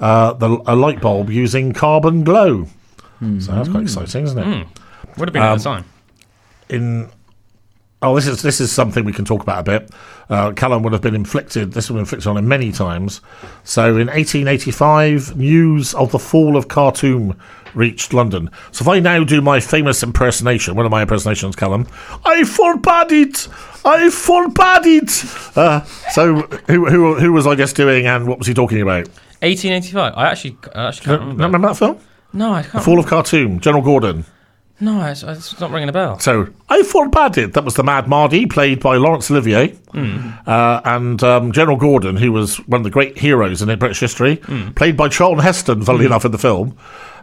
uh, 0.00 0.32
the, 0.34 0.48
a 0.66 0.74
light 0.74 1.00
bulb 1.02 1.28
using 1.30 1.72
carbon 1.72 2.24
glow. 2.24 2.66
So 3.40 3.52
that's 3.52 3.68
quite 3.70 3.82
exciting, 3.84 4.24
isn't 4.24 4.38
it? 4.38 4.66
Would 5.18 5.28
have 5.28 5.32
been 5.32 5.42
Um, 5.42 5.48
at 5.52 5.58
the 5.58 5.64
time. 5.64 5.84
in 6.68 7.08
oh 8.04 8.14
this 8.14 8.26
is 8.26 8.42
this 8.42 8.60
is 8.60 8.70
something 8.70 9.04
we 9.04 9.12
can 9.12 9.24
talk 9.24 9.42
about 9.42 9.60
a 9.60 9.62
bit. 9.62 9.90
Uh, 10.28 10.52
Callum 10.52 10.82
would 10.82 10.92
have 10.92 11.02
been 11.02 11.14
inflicted 11.14 11.72
this 11.72 11.88
would 11.88 11.94
have 11.94 11.96
been 11.96 12.04
inflicted 12.04 12.28
on 12.28 12.36
him 12.36 12.46
many 12.46 12.70
times. 12.70 13.20
So 13.64 13.96
in 13.96 14.08
1885 14.08 15.36
news 15.36 15.94
of 15.94 16.12
the 16.12 16.18
fall 16.18 16.56
of 16.56 16.68
Khartoum 16.68 17.36
reached 17.74 18.12
London. 18.12 18.50
So 18.70 18.82
if 18.82 18.88
I 18.88 19.00
now 19.00 19.24
do 19.24 19.40
my 19.40 19.60
famous 19.60 20.02
impersonation 20.02 20.76
one 20.76 20.86
of 20.86 20.92
my 20.92 21.02
impersonations 21.02 21.56
Callum 21.56 21.86
I 22.24 22.44
forbade 22.44 23.12
it! 23.12 23.48
I 23.84 24.10
forbade 24.10 24.86
it! 24.86 25.56
Uh, 25.56 25.82
so 26.12 26.42
who, 26.68 26.86
who, 26.86 27.14
who 27.14 27.32
was 27.32 27.46
I 27.46 27.54
just 27.54 27.76
doing 27.76 28.06
and 28.06 28.26
what 28.26 28.38
was 28.38 28.46
he 28.46 28.54
talking 28.54 28.80
about? 28.80 29.08
1885. 29.40 30.14
I 30.16 30.30
actually, 30.30 30.56
I 30.74 30.88
actually 30.88 31.04
can't 31.06 31.20
remember. 31.20 31.44
remember 31.44 31.68
that 31.68 31.76
film? 31.76 31.98
No, 32.32 32.52
I 32.52 32.62
can't. 32.62 32.82
Fall 32.82 32.98
of 32.98 33.06
Khartoum. 33.06 33.60
General 33.60 33.82
Gordon 33.82 34.24
No, 34.80 35.06
it's, 35.06 35.22
it's 35.22 35.60
not 35.60 35.70
ringing 35.70 35.88
a 35.88 35.92
bell. 35.92 36.18
So 36.18 36.48
I 36.68 36.82
forbade 36.82 37.38
it. 37.38 37.52
That 37.52 37.64
was 37.64 37.74
the 37.74 37.84
Mad 37.84 38.08
Mahdi, 38.08 38.46
played 38.46 38.80
by 38.80 38.96
Laurence 38.96 39.30
Olivier, 39.30 39.76
uh, 39.94 40.80
and 40.84 41.22
um, 41.22 41.52
General 41.52 41.76
Gordon, 41.76 42.16
who 42.16 42.32
was 42.32 42.56
one 42.66 42.80
of 42.80 42.84
the 42.84 42.90
great 42.90 43.16
heroes 43.18 43.62
in 43.62 43.78
British 43.78 44.00
history, 44.00 44.36
played 44.74 44.96
by 44.96 45.08
Charlton 45.08 45.42
Heston, 45.44 45.82
funnily 45.82 46.06
enough, 46.06 46.24
in 46.24 46.32
the 46.32 46.38
film. 46.38 46.76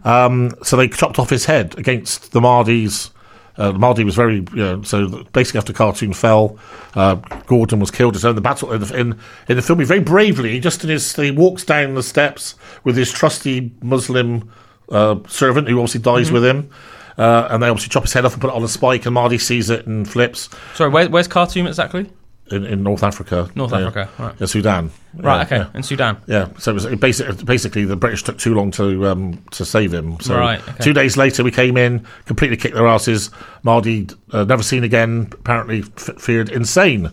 Um, 0.05 0.51
so 0.63 0.77
they 0.77 0.87
chopped 0.87 1.19
off 1.19 1.29
his 1.29 1.45
head 1.45 1.77
against 1.77 2.31
the 2.31 2.39
Mahdi's 2.41 3.11
Uh, 3.57 3.73
Mahdi 3.73 4.05
was 4.05 4.15
very, 4.15 4.37
you 4.37 4.63
know, 4.63 4.81
so 4.81 5.23
basically 5.33 5.57
after 5.59 5.73
Khartoum 5.73 6.13
fell, 6.13 6.57
uh, 6.95 7.15
Gordon 7.47 7.79
was 7.79 7.91
killed. 7.91 8.15
So 8.17 8.29
in 8.29 8.35
the 8.35 8.41
battle 8.41 8.71
in 8.71 8.79
the, 8.81 8.97
in, 8.97 9.19
in 9.49 9.55
the 9.57 9.61
film, 9.61 9.79
he 9.79 9.85
very 9.85 9.99
bravely, 9.99 10.59
just 10.61 10.83
in 10.85 10.89
his, 10.89 11.13
he 11.15 11.31
walks 11.31 11.65
down 11.65 11.93
the 11.95 12.01
steps 12.01 12.55
with 12.85 12.95
his 12.95 13.11
trusty 13.11 13.71
Muslim 13.83 14.49
uh, 14.89 15.17
servant 15.27 15.67
who 15.67 15.77
obviously 15.79 15.99
dies 16.01 16.31
with 16.31 16.45
him. 16.45 16.69
Uh, 17.17 17.47
and 17.51 17.61
they 17.61 17.67
obviously 17.67 17.89
chop 17.89 18.03
his 18.03 18.13
head 18.13 18.25
off 18.25 18.33
and 18.33 18.41
put 18.41 18.49
it 18.49 18.55
on 18.55 18.63
a 18.63 18.67
spike, 18.67 19.05
and 19.05 19.13
Mahdi 19.13 19.37
sees 19.37 19.69
it 19.69 19.85
and 19.87 20.09
flips 20.09 20.49
Sorry, 20.75 20.89
where, 20.89 21.09
where's 21.09 21.27
Khartoum 21.27 21.67
exactly? 21.67 22.09
in, 22.51 22.65
in 22.65 22.83
North 22.83 23.01
Africa. 23.03 23.49
North 23.55 23.71
Yeah. 23.71 23.79
Africa, 23.79 24.09
right. 24.19 24.35
Yeah, 24.37 24.45
Sudan. 24.47 24.91
Right, 25.13 25.37
Yeah, 25.37 25.41
okay, 25.43 25.57
Yeah. 25.57 25.67
in 25.77 25.83
Sudan. 25.83 26.17
Yeah, 26.27 26.47
so 26.57 26.71
it 26.71 26.73
was 26.73 26.85
it 26.85 26.99
basically, 26.99 27.43
basically 27.45 27.85
the 27.85 27.95
British 27.95 28.23
took 28.23 28.37
too 28.37 28.53
long 28.53 28.71
to 28.71 29.07
um, 29.07 29.41
to 29.51 29.63
save 29.65 29.93
him. 29.93 30.19
So 30.19 30.37
Right, 30.37 30.59
okay. 30.61 30.83
two 30.83 30.93
days 30.93 31.15
later, 31.17 31.43
we 31.43 31.51
came 31.51 31.77
in, 31.77 32.05
completely 32.25 32.57
kicked 32.57 32.75
their 32.75 32.87
asses. 32.87 33.29
Mahdi, 33.63 34.09
uh, 34.33 34.43
never 34.43 34.63
seen 34.63 34.83
again, 34.83 35.29
apparently 35.33 35.83
f- 35.97 36.17
feared 36.19 36.49
insane. 36.49 37.11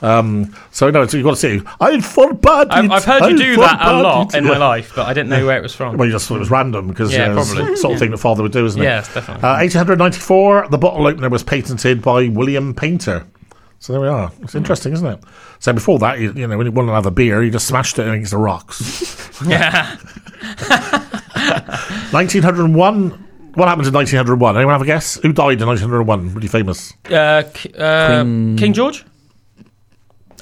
Um, 0.00 0.54
so 0.70 0.90
no, 0.90 1.06
so 1.06 1.16
you've 1.16 1.24
got 1.24 1.30
to 1.30 1.36
see. 1.36 1.60
I 1.80 2.00
forbade 2.00 2.68
I've, 2.70 2.90
I've 2.90 3.04
heard 3.04 3.22
I 3.22 3.28
you 3.30 3.36
do 3.36 3.56
that 3.56 3.80
a 3.82 4.00
lot 4.00 4.32
it." 4.34 4.38
in 4.38 4.44
my 4.44 4.56
life, 4.56 4.92
but 4.94 5.06
I 5.08 5.12
didn't 5.12 5.28
know 5.30 5.44
where 5.44 5.58
it 5.58 5.62
was 5.62 5.74
from. 5.74 5.96
Well, 5.96 6.06
you 6.06 6.12
just 6.12 6.28
thought 6.28 6.36
it 6.36 6.40
was 6.40 6.50
random 6.52 6.86
because 6.88 7.12
Yeah, 7.12 7.32
yeah, 7.32 7.38
it's 7.40 7.50
probably. 7.52 7.70
the 7.72 7.76
sort 7.76 7.94
of 7.94 7.98
thing 7.98 8.10
that 8.12 8.18
father 8.18 8.42
would 8.44 8.52
do, 8.52 8.64
isn't 8.64 8.80
it? 8.80 8.84
Yes, 8.84 9.12
definitely. 9.12 9.42
Uh, 9.42 9.56
1894, 9.58 10.68
the 10.70 10.78
bottle 10.78 11.06
opener 11.06 11.28
was 11.28 11.42
patented 11.42 12.00
by 12.00 12.28
William 12.28 12.74
Painter. 12.74 13.26
So 13.80 13.92
there 13.92 14.00
we 14.02 14.08
are. 14.08 14.30
It's 14.42 14.54
interesting, 14.54 14.92
isn't 14.92 15.06
it? 15.06 15.20
So 15.60 15.72
before 15.72 15.98
that, 16.00 16.18
you, 16.20 16.32
you 16.32 16.46
know, 16.46 16.56
when 16.58 16.66
you 16.66 16.72
want 16.72 16.88
to 16.88 16.92
have 16.94 17.06
a 17.06 17.10
beer, 17.12 17.42
you 17.42 17.50
just 17.50 17.66
smashed 17.68 17.98
it 17.98 18.08
against 18.08 18.30
the 18.32 18.36
rocks. 18.38 19.40
yeah. 19.46 19.96
1901. 22.10 23.24
What 23.54 23.66
happened 23.68 23.88
in 23.88 23.94
1901? 23.94 24.56
Anyone 24.56 24.74
have 24.74 24.82
a 24.82 24.84
guess? 24.86 25.16
Who 25.22 25.32
died 25.32 25.60
in 25.60 25.66
1901? 25.66 26.34
Really 26.34 26.48
famous. 26.48 26.92
Uh, 27.10 27.42
K- 27.52 27.72
uh, 27.76 28.22
Queen- 28.22 28.56
King 28.56 28.72
George? 28.72 29.04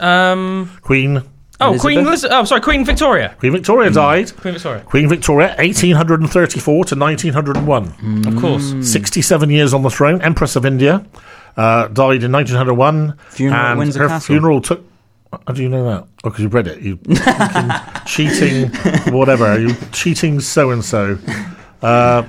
Um. 0.01 0.71
Queen. 0.83 1.23
Oh, 1.59 1.79
Queen 1.79 1.99
Elizabeth? 2.01 2.07
Elizabeth. 2.07 2.33
Oh, 2.35 2.45
sorry, 2.45 2.61
Queen 2.61 2.85
Victoria. 2.85 3.35
Queen 3.39 3.53
Victoria 3.53 3.91
died. 3.91 4.37
Queen 4.37 4.53
Victoria. 4.53 4.83
Queen 4.83 5.09
Victoria, 5.09 5.49
1834 5.57 6.85
to 6.85 6.95
1901. 6.95 8.27
Of 8.27 8.37
course. 8.39 8.75
67 8.83 9.49
years 9.49 9.73
on 9.73 9.81
the 9.83 9.89
throne. 9.89 10.21
Empress 10.21 10.55
of 10.57 10.67
India. 10.67 11.07
Uh, 11.57 11.89
died 11.89 12.23
in 12.23 12.31
1901. 12.33 13.17
Funeral 13.31 13.59
at 13.59 13.71
and 13.71 13.79
Windsor 13.79 14.01
her 14.03 14.09
Castle. 14.09 14.35
funeral 14.35 14.61
took. 14.61 14.85
How 15.47 15.55
do 15.55 15.63
you 15.63 15.71
know 15.71 15.85
that? 15.85 16.03
Oh, 16.25 16.29
because 16.31 16.41
you 16.41 16.49
read 16.49 16.67
it. 16.67 16.83
You 16.83 16.99
fucking 16.99 17.71
cheating, 18.07 18.69
whatever. 19.15 19.59
You 19.59 19.75
cheating 19.93 20.41
so 20.41 20.71
and 20.73 20.85
so. 20.85 21.19
Uh, 21.81 22.23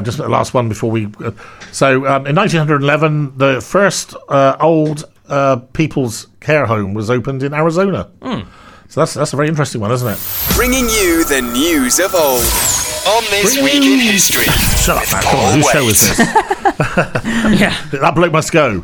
Just 0.00 0.18
the 0.18 0.28
last 0.28 0.54
one 0.54 0.70
before 0.70 0.90
we. 0.90 1.06
Uh, 1.22 1.32
so 1.70 2.06
um, 2.06 2.26
in 2.26 2.34
1911, 2.34 3.36
the 3.36 3.60
first 3.60 4.14
uh, 4.30 4.56
old 4.58 5.04
uh, 5.28 5.56
people's 5.72 6.26
care 6.40 6.66
home 6.66 6.94
was 6.94 7.10
opened 7.10 7.42
in 7.42 7.54
Arizona. 7.54 8.08
So 8.88 9.00
that's 9.00 9.14
that's 9.14 9.32
a 9.32 9.36
very 9.36 9.48
interesting 9.48 9.80
one, 9.80 9.90
isn't 9.90 10.06
it? 10.08 10.18
Bringing 10.56 10.84
you 10.88 11.24
the 11.24 11.40
news 11.42 11.98
of 11.98 12.14
old. 12.14 12.44
On 13.06 13.22
this 13.30 13.56
week 13.62 13.74
in 13.82 13.98
history. 14.00 14.44
Shut 14.44 14.96
up, 14.96 15.12
man. 15.12 15.22
Come 15.24 15.40
on, 15.40 15.54
whose 15.56 15.68
show 15.70 15.86
is 15.88 16.00
this? 16.00 16.18
yeah. 17.60 17.76
that 17.92 18.12
bloke 18.14 18.32
must 18.32 18.50
go. 18.50 18.82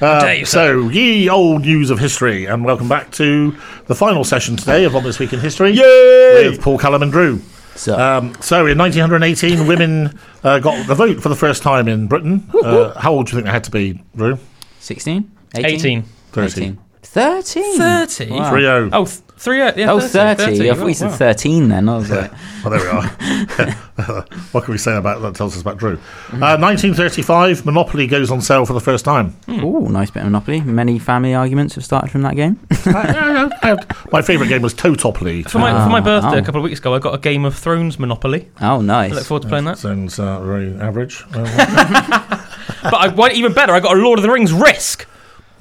Uh, 0.00 0.34
you, 0.38 0.44
so, 0.44 0.88
ye 0.88 1.28
old 1.28 1.62
news 1.62 1.90
of 1.90 1.98
history, 1.98 2.44
and 2.44 2.64
welcome 2.64 2.88
back 2.88 3.10
to 3.12 3.56
the 3.86 3.94
final 3.96 4.22
session 4.22 4.56
today 4.56 4.84
of 4.84 4.94
On 4.94 5.02
This 5.02 5.18
Week 5.18 5.32
in 5.32 5.40
History 5.40 5.72
with 5.72 6.60
Paul 6.60 6.78
Callum 6.78 7.02
and 7.02 7.10
Drew. 7.10 7.40
So, 7.74 7.98
Um, 7.98 8.36
so, 8.40 8.66
in 8.66 8.78
1918, 8.78 9.66
women 9.66 10.16
uh, 10.44 10.60
got 10.60 10.86
the 10.86 10.94
vote 10.94 11.20
for 11.20 11.28
the 11.28 11.34
first 11.36 11.62
time 11.64 11.88
in 11.88 12.06
Britain. 12.06 12.48
Uh, 12.62 12.98
how 13.00 13.12
old 13.14 13.26
do 13.26 13.30
you 13.32 13.36
think 13.38 13.46
they 13.46 13.52
had 13.52 13.64
to 13.64 13.70
be, 13.72 14.00
Drew? 14.16 14.38
16? 14.78 15.28
18. 15.54 16.04
18. 16.36 16.78
13? 17.02 17.78
30. 17.78 18.30
Wow. 18.30 18.50
3 18.50 18.60
0. 18.62 18.90
Oh, 18.92 19.04
th- 19.06 19.18
three. 19.38 19.62
uh, 19.62 19.72
Yeah, 19.74 19.92
Oh, 19.92 20.00
30. 20.00 20.42
30. 20.58 20.70
I 20.70 20.74
thought 20.74 20.86
you 20.86 20.92
said 20.94 21.10
wow. 21.10 21.16
13 21.16 21.68
then. 21.68 21.88
I 21.88 21.96
was 21.96 22.10
like, 22.10 22.30
Well, 22.62 22.70
there 22.72 22.80
we 22.80 22.88
are. 22.88 23.06
what 24.52 24.64
can 24.64 24.72
we 24.72 24.76
say 24.78 24.94
about 24.96 25.22
that? 25.22 25.34
Tells 25.34 25.54
us 25.54 25.62
about 25.62 25.78
Drew. 25.78 25.92
Uh, 26.32 26.58
1935, 26.60 27.64
Monopoly 27.64 28.06
goes 28.06 28.30
on 28.30 28.42
sale 28.42 28.66
for 28.66 28.74
the 28.74 28.80
first 28.80 29.04
time. 29.06 29.34
ooh, 29.48 29.88
nice 29.88 30.10
bit 30.10 30.20
of 30.20 30.26
Monopoly. 30.26 30.60
Many 30.60 30.98
family 30.98 31.32
arguments 31.32 31.76
have 31.76 31.84
started 31.84 32.10
from 32.10 32.20
that 32.22 32.36
game. 32.36 32.58
My 34.12 34.20
favourite 34.20 34.48
game 34.50 34.60
was 34.62 34.74
Totopoly. 34.74 35.48
For 35.48 35.58
my, 35.58 35.70
for 35.84 35.88
my 35.90 35.98
Ah, 36.00 36.02
birthday 36.02 36.36
oh. 36.36 36.38
a 36.38 36.42
couple 36.42 36.60
of 36.60 36.64
weeks 36.64 36.80
ago, 36.80 36.94
I 36.94 36.98
got 36.98 37.14
a 37.14 37.18
Game 37.18 37.44
of 37.46 37.54
Thrones 37.56 37.98
Monopoly. 37.98 38.48
Oh, 38.60 38.78
I 38.80 38.82
nice. 38.82 39.12
look 39.14 39.24
forward 39.24 39.42
to 39.44 39.48
playing 39.48 39.64
that. 39.66 39.78
Sounds 39.78 40.18
uh, 40.18 40.40
very 40.42 40.74
average. 40.80 41.22
Uh, 41.32 42.42
But 42.82 42.94
I, 43.20 43.30
even 43.32 43.52
better, 43.52 43.72
I 43.72 43.80
got 43.80 43.96
a 43.96 44.00
Lord 44.00 44.18
of 44.18 44.22
the 44.22 44.30
Rings 44.30 44.52
Risk. 44.52 45.06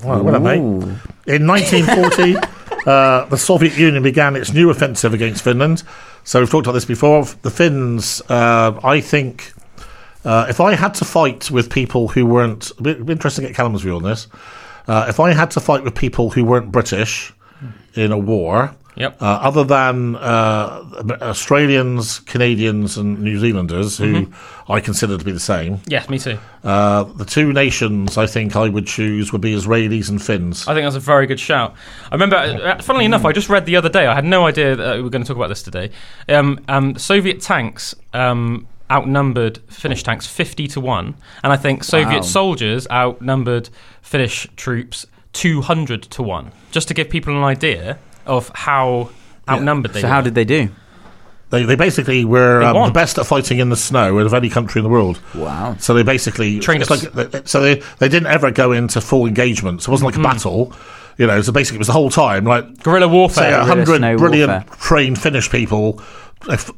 Well, 0.05 0.23
well, 0.23 0.39
mate. 0.39 0.59
In 1.27 1.47
1940, 1.47 2.35
uh, 2.85 3.25
the 3.25 3.37
Soviet 3.37 3.77
Union 3.77 4.03
began 4.03 4.35
its 4.35 4.53
new 4.53 4.69
offensive 4.69 5.13
against 5.13 5.43
Finland. 5.43 5.83
So 6.23 6.39
we've 6.39 6.49
talked 6.49 6.65
about 6.65 6.73
this 6.73 6.85
before. 6.85 7.25
The 7.41 7.51
Finns, 7.51 8.21
uh, 8.29 8.79
I 8.83 9.01
think, 9.01 9.53
uh, 10.23 10.47
if 10.49 10.59
I 10.59 10.75
had 10.75 10.93
to 10.95 11.05
fight 11.05 11.51
with 11.51 11.69
people 11.69 12.07
who 12.07 12.25
weren't, 12.25 12.71
it'd 12.79 13.05
be 13.05 13.11
interesting 13.11 13.43
to 13.43 13.49
get 13.49 13.55
Callum's 13.55 13.81
view 13.81 13.95
on 13.95 14.03
this. 14.03 14.27
Uh, 14.87 15.05
if 15.07 15.19
I 15.19 15.33
had 15.33 15.51
to 15.51 15.59
fight 15.59 15.83
with 15.83 15.95
people 15.95 16.29
who 16.29 16.45
weren't 16.45 16.71
British 16.71 17.33
in 17.95 18.11
a 18.11 18.17
war, 18.17 18.75
Yep. 18.97 19.21
uh, 19.21 19.25
other 19.25 19.63
than 19.63 20.15
uh, 20.15 21.17
Australians, 21.21 22.19
Canadians, 22.19 22.97
and 22.97 23.19
New 23.21 23.37
Zealanders, 23.39 23.97
who 23.97 24.31
I 24.69 24.79
consider 24.79 25.17
to 25.17 25.23
be 25.25 25.31
the 25.31 25.39
same, 25.39 25.79
Yes, 25.87 26.09
me 26.09 26.17
too. 26.17 26.37
uh, 26.63 27.03
the 27.03 27.25
two 27.25 27.51
nations 27.53 28.17
I 28.17 28.25
think 28.27 28.55
I 28.55 28.69
would 28.69 28.87
choose 28.87 29.31
would 29.31 29.41
be 29.41 29.53
Israelis 29.53 30.09
and 30.09 30.21
Finns. 30.21 30.67
I 30.67 30.73
think 30.73 30.85
that's 30.85 30.95
a 30.95 30.99
very 30.99 31.27
good 31.27 31.39
shout. 31.39 31.75
I 32.11 32.15
remember, 32.15 32.37
uh, 32.37 32.81
funnily 32.81 33.05
enough, 33.05 33.25
I 33.25 33.31
just 33.33 33.49
read 33.49 33.65
the 33.65 33.75
other 33.75 33.89
day. 33.89 34.07
I 34.07 34.15
had 34.15 34.25
no 34.25 34.45
idea 34.47 34.75
that 34.75 34.95
we 34.95 35.01
were 35.01 35.09
going 35.09 35.23
to 35.23 35.27
talk 35.27 35.37
about 35.37 35.49
this 35.49 35.63
today. 35.63 35.91
Um, 36.29 36.59
um, 36.67 36.97
Soviet 36.97 37.41
tanks 37.41 37.95
um, 38.13 38.67
outnumbered 38.89 39.57
Finnish 39.69 40.03
tanks 40.03 40.27
fifty 40.27 40.67
to 40.69 40.79
one, 40.79 41.15
and 41.43 41.51
I 41.51 41.57
think 41.57 41.83
Soviet 41.83 42.19
Wow. 42.21 42.21
soldiers 42.21 42.87
outnumbered 42.91 43.69
Finnish 44.01 44.47
troops 44.55 45.05
two 45.33 45.61
hundred 45.61 46.03
to 46.03 46.23
one. 46.23 46.51
Just 46.71 46.87
to 46.87 46.93
give 46.93 47.09
people 47.09 47.35
an 47.37 47.43
idea 47.43 47.97
of 48.25 48.49
how 48.53 49.09
outnumbered 49.49 49.93
they 49.93 50.01
So, 50.01 50.07
were. 50.07 50.13
how 50.13 50.21
did 50.21 50.35
they 50.35 50.45
do? 50.45 50.69
They, 51.51 51.63
they 51.63 51.75
basically 51.75 52.25
were 52.25 52.59
They 52.59 52.65
um, 52.65 52.75
won. 52.75 52.89
the 52.89 52.93
best 52.93 53.17
at 53.19 53.25
fighting 53.27 53.59
in 53.59 53.69
the 53.69 53.75
snow 53.75 54.17
of 54.17 54.33
any 54.33 54.49
country 54.49 54.79
in 54.79 54.83
the 54.83 54.89
world. 54.89 55.19
Wow. 55.35 55.75
So 55.79 55.93
they 55.93 56.01
basically 56.03 56.59
Trained 56.59 56.81
it's 56.81 56.89
us. 56.91 57.13
like- 57.15 57.47
so 57.47 57.61
they 57.61 57.75
they 57.99 58.09
didn't 58.09 58.27
ever 58.27 58.49
go 58.51 58.71
into 58.71 58.99
full 58.99 59.27
engagement. 59.27 59.83
So 59.83 59.89
it 59.89 59.93
wasn't 59.93 60.07
like 60.07 60.17
a 60.19 60.23
battle, 60.23 60.73
you 61.17 61.27
know. 61.27 61.41
So 61.41 61.51
basically, 61.51 61.77
it 61.77 61.79
was 61.79 61.87
the 61.87 61.93
whole 61.93 62.09
time 62.09 62.45
like 62.45 62.81
guerrilla 62.81 63.07
warfare? 63.07 63.43
say 63.43 63.49
a 63.49 63.57
guerrilla 63.57 63.67
hundred 63.67 63.97
snow 63.97 64.17
brilliant 64.17 64.51
warfare. 64.51 64.77
trained 64.79 65.21
Finnish 65.21 65.49
people 65.51 65.99
if- 65.99 66.24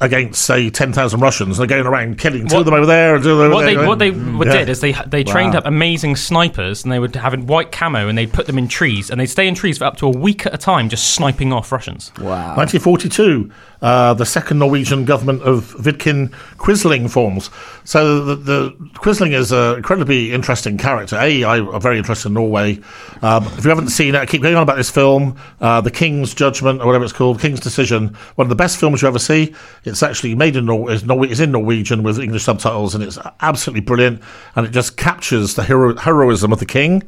against 0.01 0.41
say 0.43 0.69
ten 0.69 0.93
thousand 0.93 1.19
Russians. 1.19 1.57
They're 1.57 1.67
going 1.67 1.85
around 1.85 2.17
killing 2.17 2.47
two 2.47 2.55
What- 2.55 2.59
of 2.61 2.65
them 2.65 2.73
over 2.75 2.85
there 2.85 3.15
and 3.15 3.23
two 3.23 3.31
of 3.31 3.37
them 3.39 3.51
what 3.51 3.57
over 3.63 3.65
they 3.65 3.75
there. 3.75 3.87
what 3.87 3.99
they 3.99 4.11
would 4.11 4.47
Yeah. 4.47 4.53
did 4.57 4.69
is 4.69 4.79
they 4.81 4.93
they 5.07 5.23
trained 5.23 5.53
Wow. 5.53 5.59
up 5.59 5.65
amazing 5.65 6.15
snipers 6.15 6.83
and 6.83 6.91
they 6.91 6.99
would 6.99 7.15
have 7.15 7.33
in 7.33 7.47
white 7.47 7.71
camo 7.71 8.07
and 8.07 8.17
they'd 8.17 8.31
put 8.31 8.47
them 8.47 8.57
in 8.57 8.67
trees 8.67 9.09
and 9.09 9.19
they'd 9.19 9.25
stay 9.27 9.47
in 9.47 9.55
trees 9.55 9.77
for 9.77 9.85
up 9.85 9.97
to 9.97 10.05
a 10.05 10.09
week 10.09 10.45
at 10.45 10.53
a 10.53 10.57
time 10.57 10.89
just 10.89 11.13
sniping 11.13 11.51
off 11.53 11.71
Russians. 11.71 12.11
Wow. 12.19 12.55
1942, 12.55 13.49
uh, 13.81 14.13
the 14.13 14.25
second 14.25 14.59
Norwegian 14.59 15.05
government 15.05 15.41
of 15.43 15.73
Vidkun 15.75 16.31
Quisling 16.57 17.09
forms. 17.09 17.49
So 17.83 18.23
the, 18.23 18.35
the 18.35 18.71
Quisling 18.95 19.33
is 19.33 19.51
an 19.51 19.75
incredibly 19.77 20.33
interesting 20.33 20.77
character. 20.77 21.17
A, 21.17 21.43
I, 21.43 21.57
I'm 21.57 21.81
very 21.81 21.97
interested 21.97 22.29
in 22.29 22.33
Norway. 22.35 22.79
Um, 23.21 23.45
if 23.57 23.63
you 23.63 23.69
haven't 23.69 23.89
seen 23.89 24.15
it, 24.15 24.19
I 24.19 24.25
keep 24.25 24.41
going 24.41 24.55
on 24.55 24.63
about 24.63 24.77
this 24.77 24.89
film, 24.89 25.35
uh, 25.61 25.81
The 25.81 25.91
King's 25.91 26.33
Judgment, 26.33 26.81
or 26.81 26.85
whatever 26.87 27.03
it's 27.03 27.13
called, 27.13 27.39
King's 27.39 27.59
Decision. 27.59 28.15
One 28.35 28.45
of 28.45 28.49
the 28.49 28.55
best 28.55 28.77
films 28.77 29.01
you 29.01 29.07
ever 29.07 29.19
see. 29.19 29.53
It's 29.83 30.03
actually 30.03 30.35
made 30.35 30.55
in 30.55 30.65
Nor- 30.65 30.91
is 30.91 31.05
Nor- 31.05 31.25
it's 31.25 31.39
in 31.39 31.51
Norwegian 31.51 32.03
with 32.03 32.19
English 32.19 32.43
subtitles, 32.43 32.93
and 32.93 33.03
it's 33.03 33.17
absolutely 33.41 33.81
brilliant. 33.81 34.21
And 34.55 34.65
it 34.65 34.71
just 34.71 34.97
captures 34.97 35.55
the 35.55 35.63
hero- 35.63 35.95
heroism 35.95 36.51
of 36.51 36.59
the 36.59 36.65
king. 36.65 37.03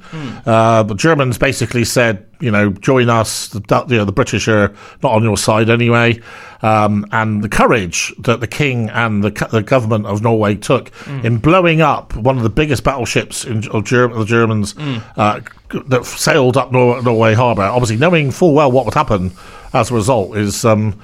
Uh, 0.46 0.84
the 0.84 0.96
Germans 0.96 1.38
basically 1.38 1.84
said, 1.84 2.26
you 2.40 2.52
know, 2.52 2.70
join 2.70 3.10
us. 3.10 3.50
The, 3.50 3.62
you 3.90 3.98
know, 3.98 4.06
the 4.06 4.14
British 4.14 4.48
are 4.48 4.74
not 5.04 5.12
on 5.12 5.24
your 5.24 5.36
side 5.38 5.70
anyway. 5.70 6.22
Um, 6.62 7.06
and 7.12 7.42
the 7.44 7.50
courage 7.50 8.14
that 8.20 8.40
the 8.40 8.48
king 8.48 8.90
and 8.90 9.24
the, 9.24 9.32
the 9.52 9.62
government 9.62 10.06
of 10.06 10.22
Norway 10.22 10.56
took 10.56 10.92
in 11.24 11.38
blowing 11.38 11.82
up 11.82 12.16
one 12.16 12.38
of 12.38 12.44
the 12.44 12.50
biggest 12.50 12.84
battleships 12.84 13.46
in, 13.46 13.58
of 13.70 13.84
the 13.86 14.26
Germans 14.26 14.76
uh, 15.18 15.42
that 15.88 16.06
sailed 16.06 16.56
up 16.58 16.72
Nor- 16.72 17.02
Norway 17.02 17.34
harbour, 17.34 17.64
obviously 17.64 17.98
knowing 17.98 18.32
full 18.32 18.54
well 18.54 18.72
what 18.72 18.86
would 18.86 18.94
happen 18.94 19.32
as 19.74 19.92
a 19.92 19.94
result, 19.96 20.38
is. 20.38 20.64
Um, 20.64 21.00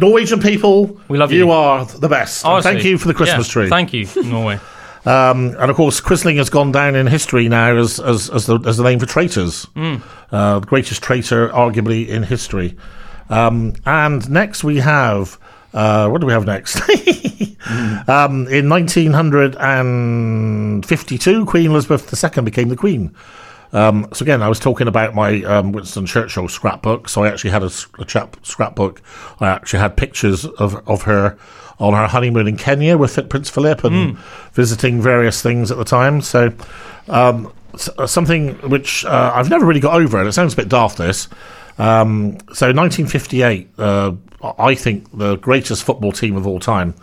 Norwegian 0.00 0.40
people, 0.40 1.00
We 1.08 1.18
love 1.18 1.32
you. 1.32 1.38
You 1.38 1.50
are 1.50 1.84
the 1.84 2.08
best. 2.08 2.44
Honestly, 2.44 2.72
thank 2.72 2.84
you 2.84 2.98
for 2.98 3.08
the 3.08 3.14
Christmas 3.14 3.48
yeah, 3.48 3.52
tree. 3.52 3.68
Thank 3.68 3.92
you, 3.92 4.06
Norway. 4.24 4.60
Um, 5.06 5.56
and 5.58 5.70
of 5.70 5.78
course, 5.78 5.98
Quisling 5.98 6.36
has 6.36 6.50
gone 6.50 6.72
down 6.72 6.94
in 6.94 7.06
history 7.06 7.48
now 7.48 7.74
as 7.74 7.98
as, 8.00 8.28
as, 8.28 8.44
the, 8.44 8.58
as 8.66 8.76
the 8.76 8.84
name 8.84 8.98
for 8.98 9.06
traitors. 9.06 9.66
Uh, 10.30 10.58
the 10.58 10.66
greatest 10.66 11.02
traitor, 11.02 11.48
arguably, 11.48 12.06
in 12.06 12.22
history. 12.22 12.76
Um, 13.30 13.72
and 13.86 14.28
next 14.28 14.62
we 14.62 14.76
have 14.80 15.38
Uh, 15.72 16.08
what 16.08 16.20
do 16.20 16.26
we 16.26 16.32
have 16.32 16.46
next? 16.46 16.80
um, 18.08 18.48
in 18.48 18.68
1952, 18.68 21.46
Queen 21.46 21.70
Elizabeth 21.70 22.24
II 22.24 22.42
became 22.42 22.68
the 22.68 22.76
Queen. 22.76 23.14
Um, 23.72 24.08
so 24.12 24.24
again, 24.24 24.42
I 24.42 24.48
was 24.48 24.58
talking 24.58 24.88
about 24.88 25.14
my 25.14 25.42
um, 25.44 25.72
Winston 25.72 26.06
Churchill 26.06 26.48
scrapbook. 26.48 27.08
So 27.08 27.24
I 27.24 27.28
actually 27.28 27.50
had 27.50 27.62
a 27.62 28.04
chap 28.04 28.36
scrapbook. 28.42 29.02
I 29.40 29.48
actually 29.48 29.80
had 29.80 29.96
pictures 29.96 30.44
of, 30.44 30.88
of 30.88 31.02
her 31.02 31.38
on 31.78 31.94
her 31.94 32.06
honeymoon 32.06 32.46
in 32.46 32.56
Kenya 32.56 32.98
with 32.98 33.28
Prince 33.30 33.48
Philip 33.48 33.84
and 33.84 34.18
visiting 34.52 35.00
various 35.00 35.40
things 35.40 35.70
at 35.70 35.78
the 35.78 35.84
time. 35.84 36.20
So 36.20 36.52
um, 37.08 37.52
uh, 37.96 38.06
something 38.06 38.54
which 38.68 39.04
uh, 39.04 39.32
I've 39.34 39.48
never 39.48 39.64
really 39.64 39.80
got 39.80 39.94
over, 39.94 40.18
and 40.18 40.28
it 40.28 40.32
sounds 40.32 40.52
a 40.52 40.56
bit 40.56 40.68
daft. 40.68 40.98
This. 40.98 41.28
Um, 41.78 42.38
so 42.52 42.66
1958, 42.66 43.70
uh, 43.78 44.12
I 44.58 44.74
think 44.74 45.16
the 45.16 45.36
greatest 45.36 45.84
football 45.84 46.12
team 46.12 46.36
of 46.36 46.46
all 46.46 46.60
time. 46.60 46.94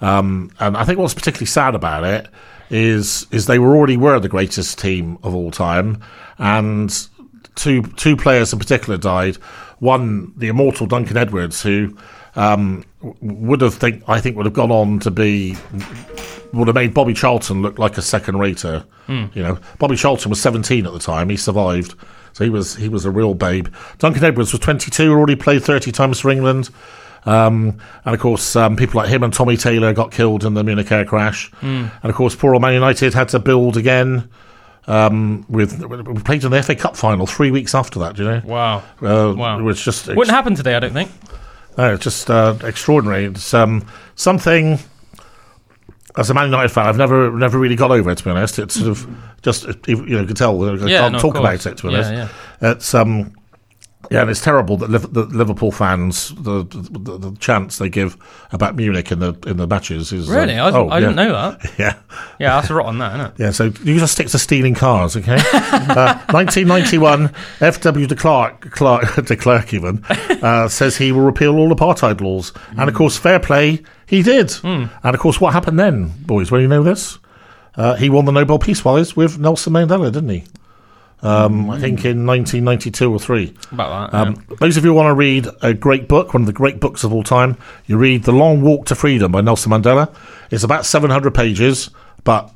Um, 0.00 0.52
and 0.60 0.76
I 0.76 0.84
think 0.84 0.98
what's 0.98 1.14
particularly 1.14 1.46
sad 1.46 1.74
about 1.74 2.04
it 2.04 2.28
is 2.70 3.26
is 3.30 3.46
they 3.46 3.58
were 3.58 3.76
already 3.76 3.96
were 3.96 4.18
the 4.20 4.28
greatest 4.28 4.78
team 4.78 5.18
of 5.22 5.34
all 5.34 5.50
time, 5.50 6.02
and 6.38 7.08
two 7.56 7.82
two 7.82 8.16
players 8.16 8.52
in 8.52 8.58
particular 8.58 8.96
died. 8.96 9.36
One, 9.78 10.32
the 10.36 10.48
immortal 10.48 10.86
Duncan 10.86 11.16
Edwards, 11.16 11.62
who 11.62 11.96
um, 12.36 12.84
would 13.20 13.60
have 13.60 13.74
think 13.74 14.04
I 14.08 14.20
think 14.20 14.36
would 14.36 14.46
have 14.46 14.54
gone 14.54 14.70
on 14.70 15.00
to 15.00 15.10
be 15.10 15.56
would 16.52 16.68
have 16.68 16.74
made 16.74 16.94
Bobby 16.94 17.14
Charlton 17.14 17.62
look 17.62 17.78
like 17.78 17.98
a 17.98 18.02
second 18.02 18.38
rater. 18.38 18.84
You 19.34 19.42
know, 19.42 19.58
Bobby 19.78 19.96
Charlton 19.96 20.30
was 20.30 20.40
17 20.40 20.86
at 20.86 20.92
the 20.92 20.98
time. 20.98 21.28
He 21.28 21.36
survived, 21.36 21.94
so 22.32 22.44
he 22.44 22.50
was 22.50 22.76
he 22.76 22.88
was 22.88 23.04
a 23.04 23.10
real 23.10 23.34
babe. 23.34 23.68
Duncan 23.98 24.22
Edwards 24.22 24.52
was 24.52 24.60
22, 24.60 25.10
already 25.10 25.36
played 25.36 25.64
30 25.64 25.90
times 25.92 26.20
for 26.20 26.30
England. 26.30 26.70
Um, 27.26 27.78
and 28.04 28.14
of 28.14 28.20
course, 28.20 28.56
um, 28.56 28.76
people 28.76 28.98
like 29.00 29.08
him 29.10 29.22
and 29.22 29.32
Tommy 29.32 29.56
Taylor 29.56 29.92
got 29.92 30.10
killed 30.10 30.44
in 30.44 30.54
the 30.54 30.64
Munich 30.64 30.90
air 30.90 31.04
crash. 31.04 31.50
And 31.62 31.90
of 32.02 32.14
course, 32.14 32.34
poor 32.34 32.54
old 32.54 32.62
Man 32.62 32.74
United 32.74 33.14
had 33.14 33.28
to 33.30 33.38
build 33.38 33.76
again. 33.76 34.28
Um, 34.86 35.44
with 35.48 35.78
we 35.84 36.20
played 36.22 36.42
in 36.42 36.50
the 36.50 36.62
FA 36.62 36.74
Cup 36.74 36.96
final 36.96 37.26
three 37.26 37.50
weeks 37.50 37.74
after 37.74 37.98
that. 38.00 38.16
Do 38.16 38.24
you 38.24 38.30
know? 38.30 38.42
Wow. 38.44 38.78
Uh, 39.02 39.34
Wow. 39.36 39.58
It 39.60 39.62
was 39.62 39.80
just 39.80 40.08
Wouldn't 40.08 40.30
happen 40.30 40.54
today, 40.54 40.74
I 40.74 40.80
don't 40.80 40.92
think. 40.94 41.10
no, 41.78 41.94
it's 41.94 42.02
just 42.02 42.30
uh, 42.30 42.56
extraordinary. 42.64 43.26
It's 43.26 43.52
um, 43.54 43.84
something. 44.16 44.78
As 46.16 46.28
a 46.28 46.34
Man 46.34 46.46
United 46.46 46.70
fan, 46.70 46.86
I've 46.86 46.96
never 46.96 47.30
never 47.30 47.56
really 47.58 47.76
got 47.76 47.92
over 47.92 48.10
it. 48.10 48.18
To 48.18 48.24
be 48.24 48.30
honest, 48.30 48.58
it's 48.58 48.74
sort 48.74 48.88
of 48.88 49.06
just 49.42 49.66
you 49.86 49.96
know, 49.96 50.20
you 50.22 50.26
can 50.26 50.34
tell 50.34 50.60
I 50.64 50.72
Yeah, 50.88 51.00
can't 51.02 51.12
no, 51.12 51.18
talk 51.20 51.36
about 51.36 51.64
it. 51.66 51.76
To 51.76 51.82
be 51.86 51.92
Yeah, 51.92 51.98
honest, 51.98 52.12
yeah. 52.60 52.70
it's 52.72 52.94
um, 52.94 53.32
yeah, 54.10 54.22
and 54.22 54.30
it's 54.30 54.40
terrible 54.40 54.76
that 54.78 54.88
the 54.88 55.24
Liverpool 55.24 55.70
fans 55.70 56.30
the, 56.34 56.64
the 56.64 57.18
the 57.18 57.36
chance 57.38 57.78
they 57.78 57.88
give 57.88 58.16
about 58.50 58.74
Munich 58.74 59.12
in 59.12 59.18
the 59.18 59.34
in 59.46 59.56
the 59.58 59.66
matches 59.66 60.12
is 60.12 60.28
um, 60.28 60.36
Really? 60.36 60.58
I, 60.58 60.66
was, 60.66 60.74
oh, 60.74 60.88
I 60.88 60.94
yeah. 60.94 61.00
didn't 61.00 61.16
know 61.16 61.32
that. 61.32 61.70
Yeah, 61.78 61.98
Yeah, 62.38 62.60
that's 62.60 62.70
rotten, 62.70 62.98
that, 62.98 63.14
isn't 63.14 63.26
it? 63.26 63.32
yeah, 63.38 63.50
so 63.50 63.64
you 63.84 63.98
just 63.98 64.14
stick 64.14 64.28
to 64.28 64.38
stealing 64.38 64.74
cars, 64.74 65.16
okay? 65.16 65.36
uh, 65.52 66.18
1991, 66.30 67.32
F.W. 67.60 68.06
de 68.06 68.16
Klerk, 68.16 68.70
Clark, 68.70 69.14
de 69.26 69.36
Klerk 69.36 69.72
even, 69.74 70.02
uh, 70.42 70.68
says 70.68 70.96
he 70.96 71.12
will 71.12 71.22
repeal 71.22 71.56
all 71.56 71.68
apartheid 71.74 72.20
laws. 72.20 72.52
And 72.76 72.88
of 72.88 72.94
course, 72.94 73.16
fair 73.16 73.38
play, 73.38 73.82
he 74.06 74.22
did. 74.22 74.52
And 74.64 74.90
of 75.04 75.18
course, 75.18 75.40
what 75.40 75.52
happened 75.52 75.78
then, 75.78 76.12
boys? 76.26 76.50
Well, 76.50 76.60
you 76.60 76.68
know 76.68 76.82
this? 76.82 77.18
Uh, 77.76 77.94
he 77.94 78.10
won 78.10 78.24
the 78.24 78.32
Nobel 78.32 78.58
Peace 78.58 78.80
Prize 78.80 79.14
with 79.14 79.38
Nelson 79.38 79.72
Mandela, 79.74 80.12
didn't 80.12 80.30
he? 80.30 80.44
Um, 81.22 81.68
I 81.68 81.78
think 81.78 82.04
in 82.04 82.24
1992 82.26 83.12
or 83.12 83.18
3. 83.18 83.54
About 83.72 84.10
that. 84.10 84.18
Um, 84.18 84.46
Those 84.58 84.76
of 84.76 84.84
you 84.84 84.90
who 84.90 84.94
want 84.96 85.08
to 85.08 85.14
read 85.14 85.48
a 85.60 85.74
great 85.74 86.08
book, 86.08 86.32
one 86.32 86.42
of 86.42 86.46
the 86.46 86.52
great 86.52 86.80
books 86.80 87.04
of 87.04 87.12
all 87.12 87.22
time, 87.22 87.56
you 87.86 87.98
read 87.98 88.24
The 88.24 88.32
Long 88.32 88.62
Walk 88.62 88.86
to 88.86 88.94
Freedom 88.94 89.30
by 89.30 89.42
Nelson 89.42 89.70
Mandela. 89.70 90.14
It's 90.50 90.64
about 90.64 90.86
700 90.86 91.34
pages, 91.34 91.90
but 92.24 92.50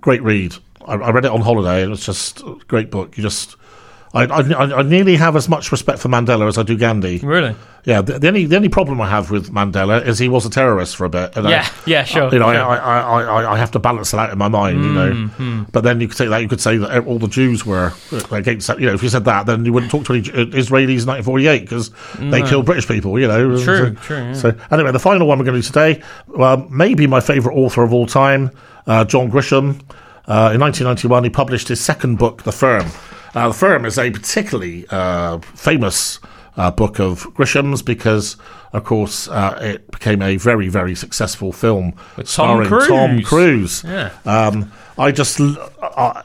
great 0.00 0.22
read. 0.22 0.54
I, 0.86 0.94
I 0.94 1.10
read 1.10 1.24
it 1.24 1.32
on 1.32 1.40
holiday. 1.40 1.82
It 1.82 1.88
was 1.88 2.04
just 2.06 2.40
a 2.42 2.56
great 2.68 2.90
book. 2.90 3.16
You 3.16 3.22
just. 3.22 3.56
I, 4.14 4.22
I, 4.26 4.78
I 4.78 4.82
nearly 4.82 5.16
have 5.16 5.34
as 5.34 5.48
much 5.48 5.72
respect 5.72 5.98
for 5.98 6.08
Mandela 6.08 6.46
as 6.46 6.56
I 6.56 6.62
do 6.62 6.76
Gandhi. 6.76 7.18
Really? 7.18 7.56
Yeah, 7.84 8.00
the, 8.00 8.18
the 8.18 8.28
only 8.28 8.46
the 8.46 8.56
only 8.56 8.68
problem 8.70 9.00
I 9.00 9.10
have 9.10 9.30
with 9.30 9.52
Mandela 9.52 10.06
is 10.06 10.18
he 10.18 10.28
was 10.28 10.46
a 10.46 10.50
terrorist 10.50 10.96
for 10.96 11.04
a 11.04 11.10
bit. 11.10 11.36
And 11.36 11.46
I- 11.46 11.50
Yeah, 11.50 11.68
yeah, 11.84 12.04
sure. 12.04 12.32
you 12.32 12.38
know, 12.38 12.50
sure. 12.50 12.62
I, 12.62 12.76
I, 12.78 13.22
I, 13.22 13.52
I, 13.52 13.58
have 13.58 13.72
to 13.72 13.78
balance 13.78 14.12
that 14.12 14.18
out 14.18 14.30
in 14.30 14.38
my 14.38 14.48
mind, 14.48 14.82
you 14.84 14.92
know. 14.92 15.66
But 15.72 15.82
then 15.82 16.00
you 16.00 16.08
could 16.08 16.16
say 16.16 16.26
that 16.28 16.38
you 16.38 16.48
could 16.48 16.60
say 16.60 16.76
that 16.78 17.04
all 17.06 17.18
the 17.18 17.28
Jews 17.28 17.66
were 17.66 17.92
against 18.30 18.68
that. 18.68 18.80
You 18.80 18.86
know, 18.86 18.94
if 18.94 19.02
you 19.02 19.08
said 19.10 19.24
that, 19.26 19.44
then 19.46 19.64
you 19.66 19.72
wouldn't 19.72 19.90
talk 19.90 20.04
to 20.06 20.14
any 20.14 20.22
Israelis 20.22 21.02
in 21.02 21.08
1948 21.08 21.60
because 21.60 21.90
they 22.18 22.42
killed 22.42 22.64
British 22.66 22.86
people. 22.88 23.18
You 23.18 23.28
know. 23.28 23.62
True, 23.62 23.94
so, 23.94 23.94
true, 24.00 24.16
yeah. 24.16 24.32
So 24.32 24.54
anyway, 24.70 24.92
the 24.92 24.98
final 24.98 25.26
one 25.26 25.38
we're 25.38 25.44
going 25.44 25.60
to 25.60 25.66
do 25.66 25.66
today, 25.66 26.02
well, 26.28 26.66
maybe 26.70 27.06
my 27.06 27.20
favourite 27.20 27.54
author 27.56 27.82
of 27.82 27.92
all 27.92 28.06
time, 28.06 28.50
uh, 28.86 29.04
John 29.04 29.30
Grisham. 29.30 29.80
Uh, 30.26 30.52
in 30.54 30.60
1991, 30.60 31.24
he 31.24 31.28
published 31.28 31.68
his 31.68 31.80
second 31.82 32.16
book, 32.16 32.44
The 32.44 32.52
Firm. 32.52 32.86
Uh, 33.34 33.48
the 33.48 33.54
Firm 33.54 33.84
is 33.84 33.98
a 33.98 34.10
particularly 34.10 34.86
uh, 34.90 35.38
famous 35.38 36.20
uh, 36.56 36.70
book 36.70 37.00
of 37.00 37.22
Grisham's 37.34 37.82
because, 37.82 38.36
of 38.72 38.84
course, 38.84 39.28
uh, 39.28 39.58
it 39.60 39.90
became 39.90 40.22
a 40.22 40.36
very, 40.36 40.68
very 40.68 40.94
successful 40.94 41.52
film 41.52 41.94
With 42.16 42.26
Tom 42.30 42.66
starring 42.66 42.68
Tom 42.88 43.22
Cruise. 43.22 43.82
Cruise. 43.82 43.84
Yeah. 43.84 44.10
Um, 44.24 44.72
I 44.96 45.10
just 45.10 45.40
uh, 45.40 46.22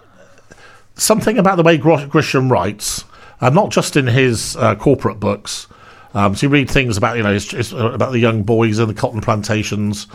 something 0.93 1.37
about 1.37 1.55
the 1.55 1.63
way 1.63 1.77
Grisham 1.77 2.51
writes, 2.51 3.05
uh, 3.41 3.49
not 3.49 3.71
just 3.71 3.95
in 3.95 4.07
his 4.07 4.55
uh, 4.57 4.75
corporate 4.75 5.19
books. 5.19 5.67
Um, 6.13 6.35
so 6.35 6.47
you 6.47 6.49
read 6.51 6.69
things 6.69 6.97
about 6.97 7.17
you 7.17 7.23
know 7.23 7.33
his, 7.33 7.51
his, 7.51 7.73
uh, 7.73 7.91
about 7.91 8.11
the 8.11 8.19
young 8.19 8.43
boys 8.43 8.79
and 8.79 8.89
the 8.89 8.93
cotton 8.93 9.21
plantations, 9.21 10.07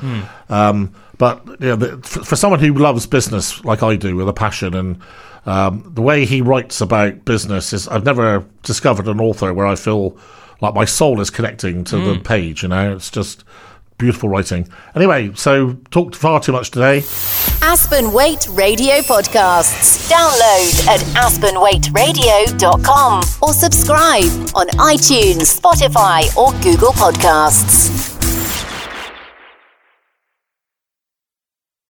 um, 0.49 0.93
but 1.19 1.47
you 1.61 1.77
know, 1.77 2.01
for, 2.03 2.25
for 2.25 2.37
someone 2.37 2.59
who 2.59 2.75
loves 2.75 3.07
business 3.07 3.65
like 3.65 3.83
I 3.83 3.97
do 3.97 4.17
with 4.17 4.29
a 4.29 4.33
passion 4.33 4.75
and 4.75 5.01
um, 5.47 5.91
the 5.95 6.03
way 6.03 6.25
he 6.25 6.41
writes 6.41 6.81
about 6.81 7.25
business 7.25 7.73
is 7.73 7.87
I've 7.89 8.05
never 8.05 8.45
discovered 8.63 9.07
an 9.09 9.21
author 9.21 9.53
where 9.53 9.67
I 9.67 9.77
feel 9.77 10.17
like 10.61 10.75
my 10.75 10.85
soul 10.85 11.21
is 11.21 11.31
connecting 11.31 11.85
to 11.85 11.99
the 11.99 12.19
page. 12.19 12.63
You 12.63 12.71
know, 12.71 12.97
it's 12.97 13.11
just 13.11 13.45
beautiful 14.05 14.29
writing. 14.29 14.69
Anyway, 14.95 15.33
so 15.35 15.73
talked 15.91 16.15
far 16.15 16.39
too 16.41 16.53
much 16.53 16.71
today. 16.71 16.99
Aspen 17.63 18.13
Weight 18.13 18.47
Radio 18.51 18.97
Podcasts. 19.01 20.11
Download 20.11 20.87
at 20.87 21.01
aspenweightradio.com 21.25 23.23
or 23.41 23.53
subscribe 23.55 24.31
on 24.55 24.69
iTunes, 24.93 25.59
Spotify, 25.59 26.37
or 26.37 26.53
Google 26.63 26.93
Podcasts. 26.93 28.14